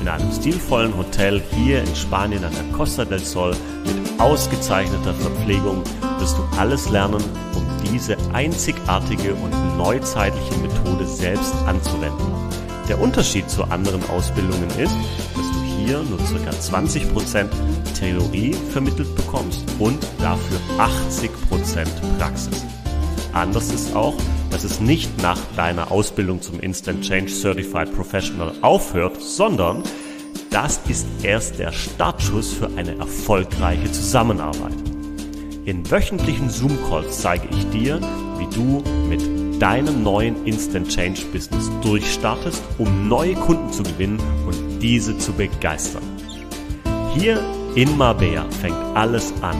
In 0.00 0.08
einem 0.08 0.32
stilvollen 0.32 0.96
Hotel 0.96 1.40
hier 1.52 1.80
in 1.80 1.94
Spanien 1.94 2.42
an 2.42 2.52
der 2.52 2.76
Costa 2.76 3.04
del 3.04 3.20
Sol 3.20 3.54
mit 3.84 4.20
ausgezeichneter 4.20 5.14
Verpflegung 5.14 5.84
wirst 6.18 6.36
du 6.36 6.42
alles 6.58 6.90
lernen, 6.90 7.22
um 7.54 7.63
diese 7.92 8.16
einzigartige 8.32 9.34
und 9.34 9.52
neuzeitliche 9.76 10.56
Methode 10.58 11.06
selbst 11.06 11.54
anzuwenden. 11.66 12.32
Der 12.88 13.00
Unterschied 13.00 13.48
zu 13.48 13.64
anderen 13.64 14.02
Ausbildungen 14.10 14.68
ist, 14.70 14.94
dass 15.34 15.50
du 15.52 15.62
hier 15.78 16.02
nur 16.02 16.18
ca. 16.18 16.50
20% 16.50 17.48
Theorie 17.98 18.54
vermittelt 18.72 19.14
bekommst 19.14 19.64
und 19.78 20.02
dafür 20.18 20.58
80% 20.78 21.86
Praxis. 22.18 22.64
Anders 23.32 23.72
ist 23.72 23.94
auch, 23.96 24.14
dass 24.50 24.64
es 24.64 24.80
nicht 24.80 25.20
nach 25.22 25.38
deiner 25.56 25.90
Ausbildung 25.90 26.40
zum 26.40 26.60
Instant 26.60 27.02
Change 27.02 27.32
Certified 27.32 27.94
Professional 27.94 28.52
aufhört, 28.60 29.20
sondern 29.20 29.82
das 30.50 30.80
ist 30.88 31.06
erst 31.22 31.58
der 31.58 31.72
Startschuss 31.72 32.52
für 32.52 32.70
eine 32.76 32.96
erfolgreiche 32.96 33.90
Zusammenarbeit. 33.90 34.93
In 35.66 35.90
wöchentlichen 35.90 36.50
Zoom-Calls 36.50 37.22
zeige 37.22 37.48
ich 37.48 37.70
dir, 37.70 37.98
wie 38.36 38.46
du 38.54 38.82
mit 39.08 39.62
deinem 39.62 40.02
neuen 40.02 40.44
Instant 40.44 40.88
Change 40.88 41.22
Business 41.32 41.70
durchstartest, 41.80 42.62
um 42.76 43.08
neue 43.08 43.32
Kunden 43.34 43.72
zu 43.72 43.82
gewinnen 43.82 44.20
und 44.46 44.80
diese 44.80 45.16
zu 45.16 45.32
begeistern. 45.32 46.02
Hier 47.14 47.42
in 47.76 47.96
Marbella 47.96 48.44
fängt 48.60 48.76
alles 48.94 49.32
an. 49.40 49.56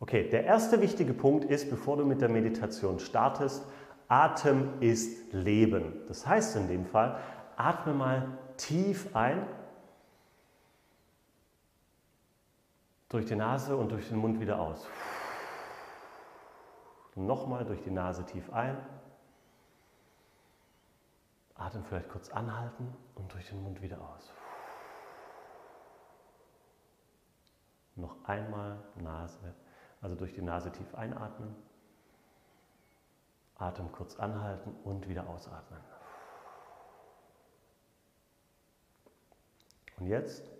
Okay, 0.00 0.28
der 0.30 0.44
erste 0.44 0.80
wichtige 0.80 1.12
Punkt 1.12 1.44
ist, 1.44 1.68
bevor 1.70 1.96
du 1.96 2.04
mit 2.04 2.20
der 2.20 2.28
Meditation 2.28 2.98
startest, 2.98 3.62
Atem 4.08 4.70
ist 4.80 5.32
Leben. 5.32 5.92
Das 6.08 6.26
heißt 6.26 6.56
in 6.56 6.66
dem 6.68 6.86
Fall, 6.86 7.18
atme 7.56 7.92
mal 7.92 8.26
tief 8.56 9.14
ein 9.14 9.46
Durch 13.08 13.24
die 13.24 13.36
Nase 13.36 13.76
und 13.76 13.90
durch 13.90 14.08
den 14.08 14.18
Mund 14.18 14.38
wieder 14.38 14.60
aus. 14.60 14.86
Nochmal 17.14 17.64
durch 17.64 17.82
die 17.82 17.90
Nase 17.90 18.24
tief 18.26 18.52
ein. 18.52 18.76
Atem 21.54 21.84
vielleicht 21.84 22.08
kurz 22.10 22.28
anhalten 22.30 22.94
und 23.14 23.32
durch 23.32 23.48
den 23.48 23.62
Mund 23.62 23.80
wieder 23.80 24.00
aus. 24.00 24.32
Noch 27.96 28.24
einmal 28.24 28.78
Nase, 28.96 29.54
also 30.00 30.14
durch 30.14 30.34
die 30.34 30.42
Nase 30.42 30.70
tief 30.70 30.94
einatmen. 30.94 31.56
Atem 33.56 33.90
kurz 33.90 34.16
anhalten 34.20 34.72
und 34.84 35.08
wieder 35.08 35.28
ausatmen. 35.28 35.80
Und 39.98 40.06
jetzt 40.06 40.57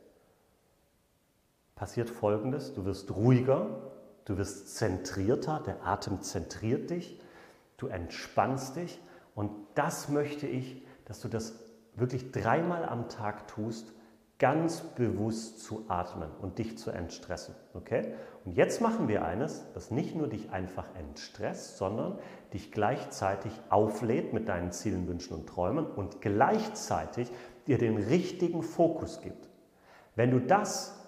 passiert 1.79 2.11
Folgendes, 2.11 2.75
du 2.75 2.85
wirst 2.85 3.15
ruhiger, 3.15 3.69
du 4.25 4.37
wirst 4.37 4.77
zentrierter, 4.77 5.63
der 5.65 5.87
Atem 5.87 6.21
zentriert 6.23 6.91
dich, 6.91 7.21
du 7.77 7.87
entspannst 7.87 8.75
dich 8.75 9.01
und 9.37 9.53
das 9.77 10.09
möchte 10.09 10.49
ich, 10.49 10.85
dass 11.05 11.21
du 11.21 11.29
das 11.29 11.55
wirklich 11.95 12.33
dreimal 12.33 12.85
am 12.85 13.09
Tag 13.09 13.47
tust, 13.47 13.93
ganz 14.41 14.81
bewusst 14.81 15.61
zu 15.61 15.85
atmen 15.89 16.31
und 16.43 16.59
dich 16.59 16.79
zu 16.79 16.91
entstressen. 16.91 17.55
Okay? 17.75 18.13
Und 18.45 18.57
jetzt 18.57 18.81
machen 18.81 19.07
wir 19.07 19.25
eines, 19.25 19.65
das 19.75 19.93
nicht 19.93 20.17
nur 20.17 20.27
dich 20.27 20.51
einfach 20.51 20.87
entstresst, 20.97 21.77
sondern 21.77 22.19
dich 22.53 22.73
gleichzeitig 22.73 23.53
auflädt 23.69 24.33
mit 24.33 24.49
deinen 24.49 24.73
Zielen, 24.73 25.07
Wünschen 25.07 25.35
und 25.35 25.49
Träumen 25.49 25.87
und 25.87 26.21
gleichzeitig 26.21 27.31
dir 27.69 27.79
den 27.79 27.97
richtigen 27.97 28.65
Fokus 28.65 29.21
gibt. 29.21 29.49
Wenn 30.17 30.33
du 30.33 30.41
das 30.41 30.99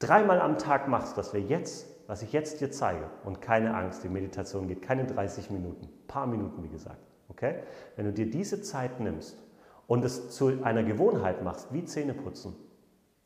dreimal 0.00 0.40
am 0.40 0.58
Tag 0.58 0.88
machst, 0.88 1.16
was 1.16 1.32
wir 1.32 1.40
jetzt, 1.40 1.86
was 2.08 2.22
ich 2.22 2.32
jetzt 2.32 2.60
dir 2.60 2.72
zeige, 2.72 3.08
und 3.24 3.40
keine 3.40 3.74
Angst, 3.76 4.02
die 4.02 4.08
Meditation 4.08 4.66
geht 4.66 4.82
keine 4.82 5.06
30 5.06 5.50
Minuten, 5.50 5.88
paar 6.08 6.26
Minuten 6.26 6.64
wie 6.64 6.68
gesagt. 6.68 6.98
Okay? 7.28 7.62
Wenn 7.94 8.06
du 8.06 8.12
dir 8.12 8.28
diese 8.28 8.60
Zeit 8.62 8.98
nimmst 8.98 9.38
und 9.86 10.04
es 10.04 10.30
zu 10.30 10.64
einer 10.64 10.82
Gewohnheit 10.82 11.44
machst, 11.44 11.72
wie 11.72 11.84
Zähneputzen, 11.84 12.56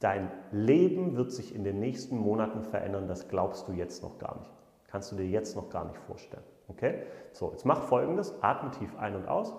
dein 0.00 0.30
Leben 0.50 1.16
wird 1.16 1.32
sich 1.32 1.54
in 1.54 1.64
den 1.64 1.80
nächsten 1.80 2.18
Monaten 2.18 2.62
verändern, 2.62 3.08
das 3.08 3.28
glaubst 3.28 3.68
du 3.68 3.72
jetzt 3.72 4.02
noch 4.02 4.18
gar 4.18 4.38
nicht. 4.38 4.50
Kannst 4.88 5.10
du 5.10 5.16
dir 5.16 5.26
jetzt 5.26 5.56
noch 5.56 5.70
gar 5.70 5.86
nicht 5.86 5.96
vorstellen. 5.96 6.44
Okay? 6.68 7.04
So, 7.32 7.50
jetzt 7.52 7.64
mach 7.64 7.82
folgendes: 7.84 8.34
Atme 8.42 8.70
tief 8.70 8.96
ein 8.98 9.16
und 9.16 9.26
aus. 9.26 9.54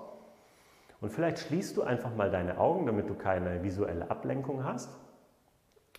Und 1.01 1.09
vielleicht 1.09 1.39
schließt 1.39 1.75
du 1.75 1.83
einfach 1.83 2.15
mal 2.15 2.31
deine 2.31 2.57
Augen, 2.57 2.85
damit 2.85 3.09
du 3.09 3.15
keine 3.15 3.63
visuelle 3.63 4.09
Ablenkung 4.09 4.63
hast. 4.63 4.89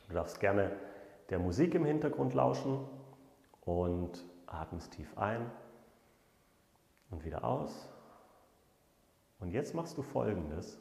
Du 0.09 0.15
darfst 0.15 0.41
gerne 0.41 0.71
der 1.31 1.39
Musik 1.39 1.75
im 1.75 1.85
Hintergrund 1.85 2.35
lauschen 2.35 2.87
und 3.63 4.25
atmest 4.47 4.93
tief 4.93 5.17
ein 5.19 5.51
und 7.11 7.25
wieder 7.25 7.45
aus. 7.45 7.89
Und 9.39 9.51
jetzt 9.51 9.75
machst 9.75 9.99
du 9.99 10.03
folgendes. 10.03 10.81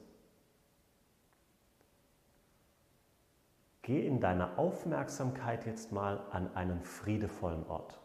Geh 3.81 4.05
in 4.05 4.19
deiner 4.19 4.57
Aufmerksamkeit 4.57 5.65
jetzt 5.65 5.91
mal 5.91 6.19
an 6.31 6.55
einen 6.55 6.81
friedevollen 6.81 7.67
Ort. 7.67 7.99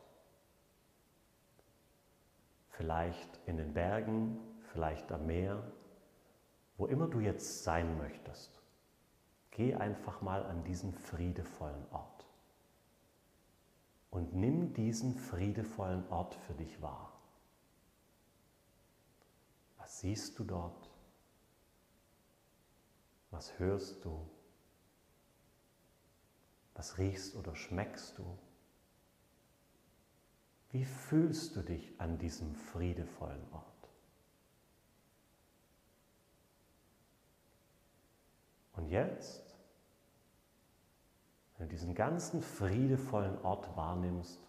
Vielleicht 2.69 3.41
in 3.47 3.57
den 3.57 3.73
Bergen, 3.73 4.39
vielleicht 4.73 5.11
am 5.13 5.27
Meer, 5.27 5.63
wo 6.77 6.87
immer 6.87 7.09
du 7.09 7.21
jetzt 7.21 7.65
sein 7.65 7.97
möchtest. 7.99 8.63
Geh 9.51 9.75
einfach 9.75 10.21
mal 10.21 10.45
an 10.45 10.65
diesen 10.65 10.93
friedevollen 10.93 11.87
Ort. 11.91 12.20
Und 14.11 14.35
nimm 14.35 14.75
diesen 14.75 15.15
friedevollen 15.17 16.09
Ort 16.09 16.35
für 16.35 16.55
dich 16.55 16.83
wahr. 16.83 17.13
Was 19.79 20.01
siehst 20.01 20.39
du 20.39 20.45
dort? 20.45 20.91
Was 23.31 23.59
hörst 23.59 24.05
du? 24.05 24.29
Was 26.75 26.99
riechst 26.99 27.37
oder 27.37 27.55
schmeckst 27.55 28.19
du? 28.19 28.39
Wie 30.71 30.85
fühlst 30.85 31.57
du 31.57 31.63
dich 31.63 32.01
an 32.01 32.19
diesem 32.19 32.55
friedevollen 32.55 33.43
Ort? 33.53 33.91
Und 38.75 38.89
jetzt, 38.89 39.50
wenn 41.61 41.69
du 41.69 41.75
diesen 41.75 41.95
ganzen 41.95 42.41
friedevollen 42.41 43.37
Ort 43.43 43.77
wahrnimmst, 43.77 44.41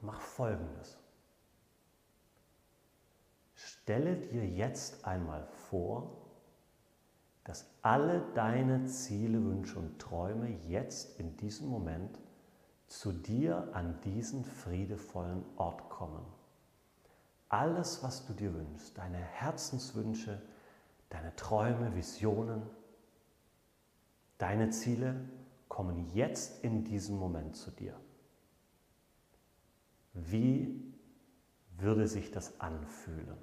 mach 0.00 0.20
Folgendes. 0.20 0.96
Stelle 3.56 4.16
dir 4.16 4.46
jetzt 4.46 5.04
einmal 5.04 5.44
vor, 5.68 6.16
dass 7.42 7.66
alle 7.82 8.22
deine 8.34 8.84
Ziele, 8.84 9.44
Wünsche 9.44 9.80
und 9.80 9.98
Träume 9.98 10.48
jetzt 10.68 11.18
in 11.18 11.36
diesem 11.36 11.68
Moment 11.68 12.16
zu 12.86 13.10
dir 13.10 13.70
an 13.72 14.00
diesen 14.02 14.44
friedevollen 14.44 15.44
Ort 15.56 15.90
kommen. 15.90 16.24
Alles, 17.48 18.04
was 18.04 18.24
du 18.24 18.34
dir 18.34 18.54
wünschst, 18.54 18.96
deine 18.96 19.18
Herzenswünsche, 19.18 20.40
deine 21.08 21.34
Träume, 21.34 21.96
Visionen, 21.96 22.62
deine 24.38 24.70
Ziele 24.70 25.28
kommen 25.70 26.04
jetzt 26.12 26.62
in 26.62 26.84
diesem 26.84 27.16
Moment 27.16 27.56
zu 27.56 27.70
dir. 27.70 27.98
Wie 30.12 30.92
würde 31.78 32.06
sich 32.06 32.30
das 32.30 32.60
anfühlen? 32.60 33.38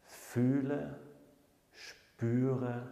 Fühle, 0.00 0.98
spüre, 1.72 2.90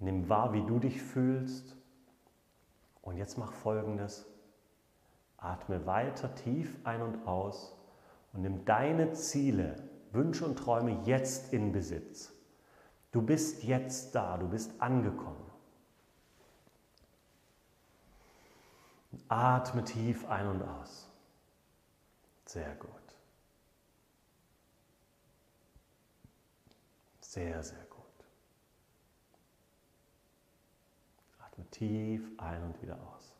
nimm 0.00 0.28
wahr, 0.28 0.52
wie 0.52 0.64
du 0.66 0.80
dich 0.80 1.00
fühlst. 1.00 1.76
Und 3.02 3.16
jetzt 3.16 3.38
mach 3.38 3.52
folgendes. 3.52 4.26
Atme 5.36 5.86
weiter 5.86 6.34
tief 6.34 6.74
ein 6.82 7.02
und 7.02 7.26
aus 7.28 7.76
und 8.32 8.40
nimm 8.42 8.64
deine 8.64 9.12
Ziele, 9.12 9.76
Wünsche 10.10 10.44
und 10.44 10.58
Träume 10.58 11.02
jetzt 11.04 11.52
in 11.52 11.70
Besitz. 11.70 12.37
Du 13.18 13.26
bist 13.26 13.64
jetzt 13.64 14.14
da, 14.14 14.36
du 14.36 14.46
bist 14.46 14.80
angekommen. 14.80 15.50
Atme 19.26 19.82
tief 19.82 20.24
ein 20.28 20.46
und 20.46 20.62
aus. 20.62 21.10
Sehr 22.44 22.76
gut. 22.76 22.90
Sehr, 27.18 27.60
sehr 27.60 27.84
gut. 27.86 28.04
Atme 31.40 31.68
tief 31.72 32.30
ein 32.38 32.62
und 32.62 32.80
wieder 32.80 33.00
aus. 33.02 33.34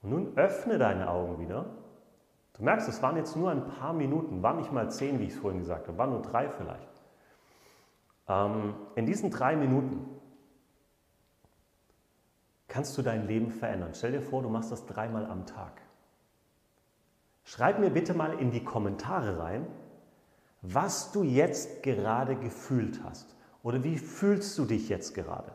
Und 0.00 0.08
nun 0.08 0.38
öffne 0.38 0.78
deine 0.78 1.10
Augen 1.10 1.38
wieder. 1.40 1.87
Du 2.58 2.64
merkst, 2.64 2.88
es 2.88 3.00
waren 3.02 3.16
jetzt 3.16 3.36
nur 3.36 3.50
ein 3.50 3.64
paar 3.64 3.92
Minuten, 3.92 4.42
waren 4.42 4.56
nicht 4.56 4.72
mal 4.72 4.90
zehn, 4.90 5.20
wie 5.20 5.24
ich 5.24 5.32
es 5.32 5.38
vorhin 5.38 5.60
gesagt 5.60 5.86
habe, 5.86 5.96
waren 5.96 6.10
nur 6.10 6.22
drei 6.22 6.48
vielleicht. 6.48 6.88
Ähm, 8.28 8.74
in 8.96 9.06
diesen 9.06 9.30
drei 9.30 9.54
Minuten 9.54 10.06
kannst 12.66 12.98
du 12.98 13.02
dein 13.02 13.28
Leben 13.28 13.50
verändern. 13.50 13.92
Stell 13.94 14.12
dir 14.12 14.20
vor, 14.20 14.42
du 14.42 14.48
machst 14.48 14.72
das 14.72 14.86
dreimal 14.86 15.24
am 15.26 15.46
Tag. 15.46 15.80
Schreib 17.44 17.78
mir 17.78 17.90
bitte 17.90 18.12
mal 18.12 18.38
in 18.38 18.50
die 18.50 18.64
Kommentare 18.64 19.38
rein, 19.38 19.66
was 20.60 21.12
du 21.12 21.22
jetzt 21.22 21.84
gerade 21.84 22.34
gefühlt 22.34 23.02
hast. 23.04 23.36
Oder 23.62 23.84
wie 23.84 23.98
fühlst 23.98 24.58
du 24.58 24.64
dich 24.64 24.88
jetzt 24.88 25.14
gerade? 25.14 25.52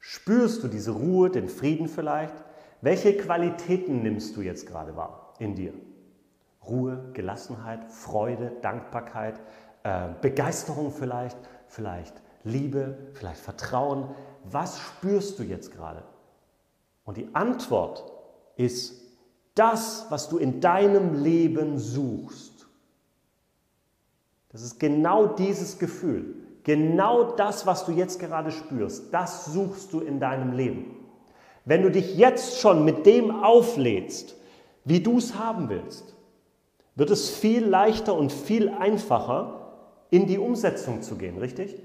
Spürst 0.00 0.64
du 0.64 0.68
diese 0.68 0.90
Ruhe, 0.90 1.30
den 1.30 1.48
Frieden 1.48 1.88
vielleicht? 1.88 2.34
Welche 2.80 3.16
Qualitäten 3.16 4.02
nimmst 4.02 4.36
du 4.36 4.40
jetzt 4.40 4.66
gerade 4.66 4.96
wahr 4.96 5.34
in 5.38 5.54
dir? 5.54 5.72
Ruhe, 6.70 7.10
Gelassenheit, 7.12 7.90
Freude, 7.90 8.52
Dankbarkeit, 8.62 9.40
äh, 9.82 10.08
Begeisterung 10.22 10.92
vielleicht, 10.92 11.36
vielleicht 11.66 12.14
Liebe, 12.44 12.96
vielleicht 13.12 13.40
Vertrauen. 13.40 14.08
Was 14.44 14.78
spürst 14.78 15.38
du 15.38 15.42
jetzt 15.42 15.74
gerade? 15.74 16.02
Und 17.04 17.16
die 17.16 17.28
Antwort 17.34 18.04
ist 18.56 19.00
das, 19.54 20.06
was 20.10 20.28
du 20.28 20.38
in 20.38 20.60
deinem 20.60 21.22
Leben 21.22 21.78
suchst. 21.78 22.66
Das 24.50 24.62
ist 24.62 24.78
genau 24.80 25.26
dieses 25.26 25.78
Gefühl, 25.78 26.34
genau 26.64 27.32
das, 27.32 27.66
was 27.66 27.84
du 27.84 27.92
jetzt 27.92 28.18
gerade 28.18 28.50
spürst, 28.50 29.12
das 29.12 29.46
suchst 29.46 29.92
du 29.92 30.00
in 30.00 30.20
deinem 30.20 30.52
Leben. 30.52 30.96
Wenn 31.64 31.82
du 31.82 31.90
dich 31.90 32.16
jetzt 32.16 32.58
schon 32.58 32.84
mit 32.84 33.06
dem 33.06 33.30
auflädst, 33.42 34.34
wie 34.84 35.00
du 35.00 35.18
es 35.18 35.34
haben 35.36 35.68
willst, 35.68 36.16
wird 37.00 37.10
es 37.10 37.30
viel 37.30 37.64
leichter 37.64 38.14
und 38.14 38.30
viel 38.30 38.68
einfacher, 38.68 39.72
in 40.10 40.26
die 40.26 40.36
Umsetzung 40.36 41.00
zu 41.00 41.16
gehen, 41.16 41.38
richtig? 41.38 41.80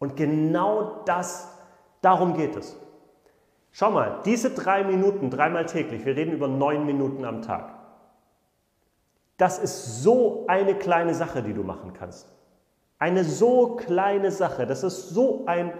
Und 0.00 0.16
genau 0.16 1.02
das, 1.04 1.56
darum 2.02 2.36
geht 2.36 2.56
es. 2.56 2.76
Schau 3.70 3.92
mal, 3.92 4.18
diese 4.24 4.50
drei 4.50 4.82
Minuten, 4.82 5.30
dreimal 5.30 5.64
täglich, 5.66 6.04
wir 6.04 6.16
reden 6.16 6.32
über 6.32 6.48
neun 6.48 6.86
Minuten 6.86 7.24
am 7.24 7.42
Tag. 7.42 7.72
Das 9.36 9.60
ist 9.60 10.02
so 10.02 10.44
eine 10.48 10.74
kleine 10.74 11.14
Sache, 11.14 11.40
die 11.44 11.54
du 11.54 11.62
machen 11.62 11.92
kannst. 11.92 12.26
Eine 12.98 13.22
so 13.22 13.76
kleine 13.76 14.32
Sache. 14.32 14.66
Das 14.66 14.82
ist 14.82 15.10
so 15.10 15.44
ein 15.46 15.72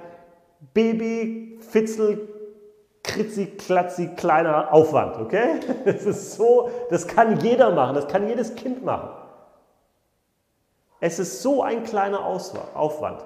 Baby-Fitzel 0.72 2.28
kritzi, 3.12 3.46
klatzi, 3.46 4.08
kleiner 4.16 4.72
Aufwand, 4.72 5.16
okay? 5.18 5.60
Das 5.84 6.04
ist 6.04 6.34
so, 6.34 6.70
das 6.90 7.06
kann 7.06 7.40
jeder 7.40 7.70
machen, 7.72 7.94
das 7.94 8.08
kann 8.08 8.28
jedes 8.28 8.54
Kind 8.54 8.84
machen. 8.84 9.10
Es 11.00 11.18
ist 11.18 11.42
so 11.42 11.62
ein 11.62 11.84
kleiner 11.84 12.24
Aufwand, 12.24 13.24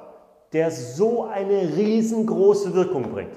der 0.53 0.71
so 0.71 1.25
eine 1.25 1.77
riesengroße 1.77 2.75
Wirkung 2.75 3.11
bringt. 3.11 3.35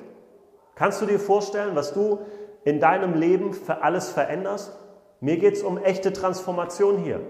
Kannst 0.75 1.01
du 1.01 1.07
dir 1.07 1.19
vorstellen, 1.19 1.75
was 1.75 1.93
du 1.93 2.19
in 2.63 2.79
deinem 2.79 3.15
Leben 3.15 3.53
für 3.53 3.81
alles 3.81 4.10
veränderst? 4.10 4.77
Mir 5.19 5.38
geht 5.38 5.55
es 5.55 5.63
um 5.63 5.79
echte 5.79 6.13
Transformation 6.13 6.99
hier. 6.99 7.21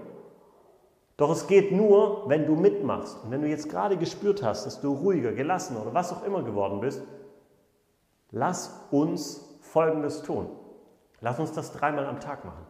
Doch 1.16 1.30
es 1.30 1.46
geht 1.46 1.72
nur, 1.72 2.28
wenn 2.28 2.46
du 2.46 2.54
mitmachst. 2.54 3.16
Und 3.24 3.30
wenn 3.30 3.40
du 3.40 3.48
jetzt 3.48 3.70
gerade 3.70 3.96
gespürt 3.96 4.42
hast, 4.42 4.66
dass 4.66 4.80
du 4.82 4.92
ruhiger, 4.92 5.32
gelassener 5.32 5.80
oder 5.82 5.94
was 5.94 6.12
auch 6.12 6.24
immer 6.24 6.42
geworden 6.42 6.80
bist, 6.80 7.02
lass 8.30 8.86
uns 8.90 9.58
Folgendes 9.60 10.22
tun. 10.22 10.48
Lass 11.20 11.38
uns 11.38 11.52
das 11.52 11.72
dreimal 11.72 12.06
am 12.06 12.20
Tag 12.20 12.44
machen. 12.44 12.66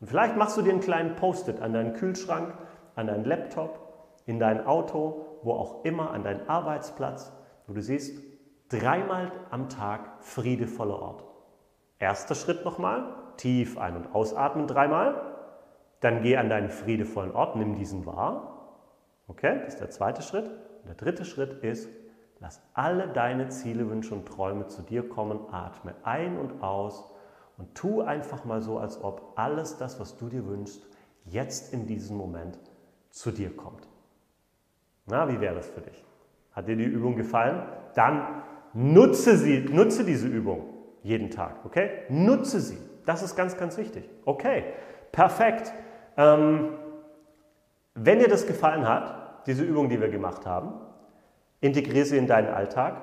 Und 0.00 0.06
vielleicht 0.06 0.36
machst 0.36 0.56
du 0.56 0.62
dir 0.62 0.70
einen 0.70 0.80
kleinen 0.80 1.16
Post-it 1.16 1.60
an 1.60 1.72
deinen 1.72 1.94
Kühlschrank, 1.94 2.54
an 2.94 3.08
deinen 3.08 3.24
Laptop, 3.24 3.88
in 4.26 4.38
dein 4.38 4.66
Auto, 4.66 5.26
wo 5.42 5.52
auch 5.52 5.84
immer, 5.84 6.10
an 6.10 6.22
deinen 6.22 6.48
Arbeitsplatz, 6.48 7.32
wo 7.66 7.72
du 7.72 7.82
siehst, 7.82 8.22
dreimal 8.68 9.32
am 9.50 9.68
Tag 9.68 10.22
friedevoller 10.22 11.00
Ort. 11.00 11.24
Erster 11.98 12.34
Schritt 12.34 12.64
nochmal, 12.64 13.14
tief 13.36 13.78
ein- 13.78 13.96
und 13.96 14.14
ausatmen 14.14 14.66
dreimal. 14.66 15.34
Dann 16.00 16.22
geh 16.22 16.36
an 16.36 16.48
deinen 16.48 16.68
friedevollen 16.68 17.32
Ort, 17.32 17.56
nimm 17.56 17.74
diesen 17.74 18.06
wahr. 18.06 18.76
Okay, 19.26 19.60
das 19.64 19.74
ist 19.74 19.80
der 19.80 19.90
zweite 19.90 20.22
Schritt. 20.22 20.46
Und 20.46 20.86
der 20.86 20.94
dritte 20.94 21.24
Schritt 21.24 21.64
ist, 21.64 21.88
lass 22.40 22.62
alle 22.74 23.08
deine 23.08 23.48
Ziele, 23.48 23.88
Wünsche 23.88 24.14
und 24.14 24.26
Träume 24.26 24.66
zu 24.66 24.82
dir 24.82 25.08
kommen. 25.08 25.40
Atme 25.50 25.94
ein 26.02 26.38
und 26.38 26.62
aus 26.62 27.04
und 27.56 27.74
tu 27.74 28.02
einfach 28.02 28.44
mal 28.44 28.62
so, 28.62 28.78
als 28.78 29.02
ob 29.02 29.32
alles 29.36 29.78
das, 29.78 29.98
was 30.00 30.16
du 30.16 30.28
dir 30.28 30.46
wünschst, 30.46 30.86
jetzt 31.24 31.72
in 31.72 31.86
diesem 31.86 32.16
Moment 32.16 32.58
zu 33.10 33.30
dir 33.30 33.54
kommt. 33.54 33.88
Na, 35.06 35.28
wie 35.28 35.40
wäre 35.40 35.54
das 35.54 35.68
für 35.68 35.80
dich? 35.80 36.04
Hat 36.52 36.68
dir 36.68 36.76
die 36.76 36.84
Übung 36.84 37.16
gefallen? 37.16 37.62
Dann 37.94 38.42
nutze 38.72 39.36
sie, 39.36 39.60
nutze 39.60 40.04
diese 40.04 40.28
Übung 40.28 40.74
jeden 41.02 41.30
Tag, 41.30 41.64
okay? 41.64 42.02
Nutze 42.08 42.60
sie. 42.60 42.78
Das 43.06 43.22
ist 43.22 43.34
ganz, 43.36 43.56
ganz 43.56 43.76
wichtig. 43.78 44.08
Okay, 44.24 44.64
perfekt. 45.12 45.72
Ähm, 46.16 46.74
wenn 47.94 48.18
dir 48.18 48.28
das 48.28 48.46
gefallen 48.46 48.86
hat, 48.86 49.46
diese 49.46 49.64
Übung, 49.64 49.88
die 49.88 50.00
wir 50.00 50.08
gemacht 50.08 50.46
haben, 50.46 50.74
integriere 51.60 52.04
sie 52.04 52.16
in 52.16 52.26
deinen 52.26 52.48
Alltag. 52.48 53.02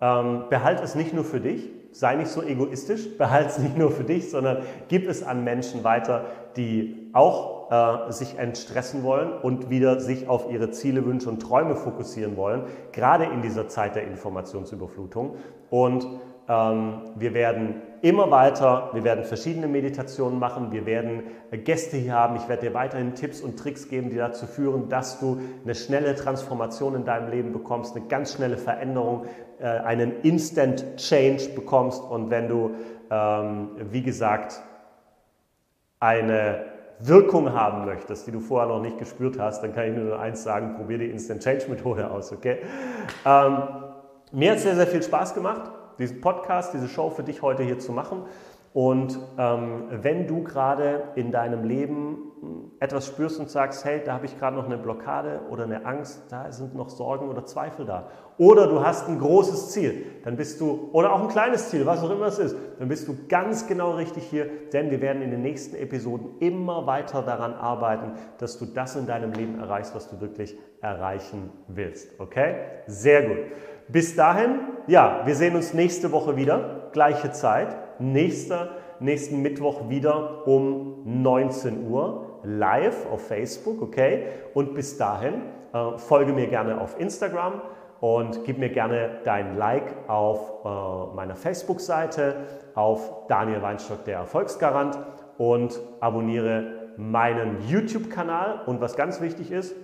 Ähm, 0.00 0.44
behalte 0.50 0.82
es 0.82 0.94
nicht 0.94 1.14
nur 1.14 1.24
für 1.24 1.40
dich, 1.40 1.70
sei 1.92 2.16
nicht 2.16 2.28
so 2.28 2.42
egoistisch, 2.42 3.16
behalte 3.18 3.48
es 3.48 3.58
nicht 3.58 3.78
nur 3.78 3.90
für 3.90 4.04
dich, 4.04 4.30
sondern 4.30 4.58
gib 4.88 5.08
es 5.08 5.22
an 5.22 5.44
Menschen 5.44 5.84
weiter, 5.84 6.26
die 6.56 7.10
auch 7.12 7.70
äh, 7.70 8.12
sich 8.12 8.38
entstressen 8.38 9.02
wollen 9.02 9.32
und 9.32 9.70
wieder 9.70 10.00
sich 10.00 10.28
auf 10.28 10.50
ihre 10.50 10.70
Ziele, 10.70 11.04
Wünsche 11.06 11.28
und 11.28 11.40
Träume 11.40 11.76
fokussieren 11.76 12.36
wollen, 12.36 12.64
gerade 12.92 13.24
in 13.24 13.42
dieser 13.42 13.68
Zeit 13.68 13.96
der 13.96 14.04
Informationsüberflutung. 14.04 15.36
Und 15.70 16.06
wir 16.48 17.34
werden 17.34 17.82
immer 18.02 18.30
weiter, 18.30 18.90
wir 18.92 19.02
werden 19.02 19.24
verschiedene 19.24 19.66
Meditationen 19.66 20.38
machen, 20.38 20.70
wir 20.70 20.86
werden 20.86 21.24
äh, 21.50 21.58
Gäste 21.58 21.96
hier 21.96 22.14
haben, 22.14 22.36
ich 22.36 22.48
werde 22.48 22.68
dir 22.68 22.74
weiterhin 22.74 23.14
Tipps 23.14 23.40
und 23.40 23.58
Tricks 23.58 23.88
geben, 23.88 24.10
die 24.10 24.16
dazu 24.16 24.46
führen, 24.46 24.88
dass 24.88 25.18
du 25.18 25.40
eine 25.64 25.74
schnelle 25.74 26.14
Transformation 26.14 26.94
in 26.94 27.04
deinem 27.04 27.30
Leben 27.30 27.52
bekommst, 27.52 27.96
eine 27.96 28.06
ganz 28.06 28.34
schnelle 28.34 28.58
Veränderung, 28.58 29.26
äh, 29.58 29.66
einen 29.66 30.20
Instant 30.22 30.96
Change 30.96 31.50
bekommst. 31.54 32.02
Und 32.02 32.30
wenn 32.30 32.48
du, 32.48 32.70
ähm, 33.10 33.70
wie 33.90 34.02
gesagt, 34.02 34.60
eine 35.98 36.66
Wirkung 37.00 37.52
haben 37.52 37.84
möchtest, 37.86 38.26
die 38.26 38.30
du 38.30 38.40
vorher 38.40 38.68
noch 38.68 38.80
nicht 38.80 38.98
gespürt 38.98 39.38
hast, 39.38 39.62
dann 39.62 39.74
kann 39.74 39.84
ich 39.90 39.96
nur 39.96 40.18
eins 40.18 40.42
sagen, 40.42 40.76
probier 40.76 40.98
die 40.98 41.10
Instant 41.10 41.42
Change 41.42 41.66
Methode 41.68 42.10
aus, 42.10 42.32
okay? 42.32 42.58
Ähm, 43.24 43.58
mir 44.32 44.50
hat 44.50 44.58
es 44.58 44.62
sehr, 44.62 44.76
sehr 44.76 44.86
viel 44.86 45.02
Spaß 45.02 45.34
gemacht, 45.34 45.70
diesen 45.98 46.20
Podcast, 46.20 46.74
diese 46.74 46.88
Show 46.88 47.10
für 47.10 47.22
dich 47.22 47.42
heute 47.42 47.62
hier 47.62 47.78
zu 47.78 47.92
machen. 47.92 48.22
Und 48.72 49.18
ähm, 49.38 49.84
wenn 49.90 50.26
du 50.26 50.42
gerade 50.42 51.04
in 51.14 51.32
deinem 51.32 51.64
Leben 51.64 52.26
etwas 52.78 53.06
spürst 53.06 53.40
und 53.40 53.48
sagst, 53.48 53.84
hey, 53.84 54.02
da 54.04 54.12
habe 54.12 54.26
ich 54.26 54.38
gerade 54.38 54.54
noch 54.54 54.66
eine 54.66 54.76
Blockade 54.76 55.40
oder 55.50 55.64
eine 55.64 55.86
Angst, 55.86 56.24
da 56.28 56.52
sind 56.52 56.74
noch 56.74 56.90
Sorgen 56.90 57.28
oder 57.28 57.46
Zweifel 57.46 57.86
da. 57.86 58.08
Oder 58.36 58.66
du 58.66 58.84
hast 58.84 59.08
ein 59.08 59.18
großes 59.18 59.70
Ziel, 59.70 60.04
dann 60.24 60.36
bist 60.36 60.60
du, 60.60 60.90
oder 60.92 61.14
auch 61.14 61.22
ein 61.22 61.28
kleines 61.28 61.70
Ziel, 61.70 61.86
was 61.86 62.02
auch 62.02 62.10
immer 62.10 62.26
es 62.26 62.38
ist, 62.38 62.54
dann 62.78 62.88
bist 62.88 63.08
du 63.08 63.16
ganz 63.28 63.66
genau 63.66 63.92
richtig 63.92 64.24
hier, 64.24 64.46
denn 64.72 64.90
wir 64.90 65.00
werden 65.00 65.22
in 65.22 65.30
den 65.30 65.40
nächsten 65.40 65.74
Episoden 65.76 66.38
immer 66.40 66.86
weiter 66.86 67.22
daran 67.22 67.54
arbeiten, 67.54 68.12
dass 68.36 68.58
du 68.58 68.66
das 68.66 68.94
in 68.94 69.06
deinem 69.06 69.32
Leben 69.32 69.58
erreichst, 69.58 69.94
was 69.94 70.10
du 70.10 70.20
wirklich 70.20 70.58
erreichen 70.82 71.50
willst. 71.68 72.20
Okay? 72.20 72.56
Sehr 72.86 73.22
gut. 73.22 73.38
Bis 73.88 74.16
dahin, 74.16 74.58
ja, 74.88 75.22
wir 75.24 75.34
sehen 75.36 75.54
uns 75.54 75.72
nächste 75.72 76.10
Woche 76.10 76.36
wieder, 76.36 76.88
gleiche 76.92 77.30
Zeit 77.30 77.76
nächster, 78.00 78.70
nächsten 78.98 79.42
Mittwoch 79.42 79.88
wieder 79.88 80.46
um 80.46 81.02
19 81.04 81.88
Uhr 81.88 82.40
live 82.42 83.06
auf 83.12 83.28
Facebook, 83.28 83.80
okay? 83.82 84.24
Und 84.54 84.74
bis 84.74 84.96
dahin 84.96 85.34
äh, 85.72 85.98
folge 85.98 86.32
mir 86.32 86.48
gerne 86.48 86.80
auf 86.80 86.98
Instagram 86.98 87.62
und 88.00 88.44
gib 88.44 88.58
mir 88.58 88.70
gerne 88.70 89.20
dein 89.24 89.56
Like 89.56 89.94
auf 90.08 90.64
äh, 90.64 91.14
meiner 91.14 91.36
Facebook-Seite, 91.36 92.36
auf 92.74 93.26
Daniel 93.28 93.62
Weinstock, 93.62 94.04
der 94.04 94.18
Erfolgsgarant 94.18 94.98
und 95.38 95.80
abonniere 96.00 96.90
meinen 96.96 97.58
YouTube-Kanal. 97.68 98.62
Und 98.66 98.80
was 98.80 98.96
ganz 98.96 99.20
wichtig 99.20 99.50
ist, 99.50 99.74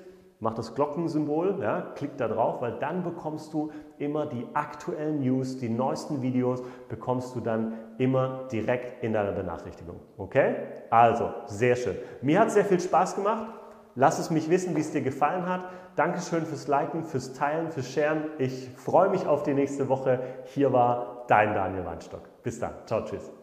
mach 0.42 0.54
das 0.54 0.74
Glockensymbol, 0.74 1.60
ja, 1.62 1.92
klick 1.94 2.16
da 2.16 2.26
drauf, 2.26 2.60
weil 2.60 2.72
dann 2.80 3.04
bekommst 3.04 3.54
du 3.54 3.70
immer 3.98 4.26
die 4.26 4.44
aktuellen 4.54 5.20
News, 5.20 5.58
die 5.58 5.68
neuesten 5.68 6.20
Videos 6.20 6.62
bekommst 6.88 7.36
du 7.36 7.40
dann 7.40 7.74
immer 7.98 8.48
direkt 8.50 9.04
in 9.04 9.12
deiner 9.12 9.30
Benachrichtigung. 9.30 10.00
Okay? 10.18 10.56
Also, 10.90 11.30
sehr 11.46 11.76
schön. 11.76 11.96
Mir 12.22 12.40
hat 12.40 12.50
sehr 12.50 12.64
viel 12.64 12.80
Spaß 12.80 13.14
gemacht. 13.14 13.46
Lass 13.94 14.18
es 14.18 14.30
mich 14.30 14.50
wissen, 14.50 14.74
wie 14.74 14.80
es 14.80 14.90
dir 14.90 15.02
gefallen 15.02 15.46
hat. 15.46 15.62
Dankeschön 15.94 16.44
fürs 16.44 16.66
Liken, 16.66 17.04
fürs 17.04 17.34
Teilen, 17.34 17.70
fürs 17.70 17.92
Sharen. 17.92 18.24
Ich 18.38 18.70
freue 18.70 19.10
mich 19.10 19.26
auf 19.26 19.44
die 19.44 19.54
nächste 19.54 19.88
Woche. 19.88 20.18
Hier 20.46 20.72
war 20.72 21.24
dein 21.28 21.54
Daniel 21.54 21.84
Weinstock. 21.86 22.22
Bis 22.42 22.58
dann. 22.58 22.72
Ciao, 22.86 23.04
tschüss. 23.04 23.41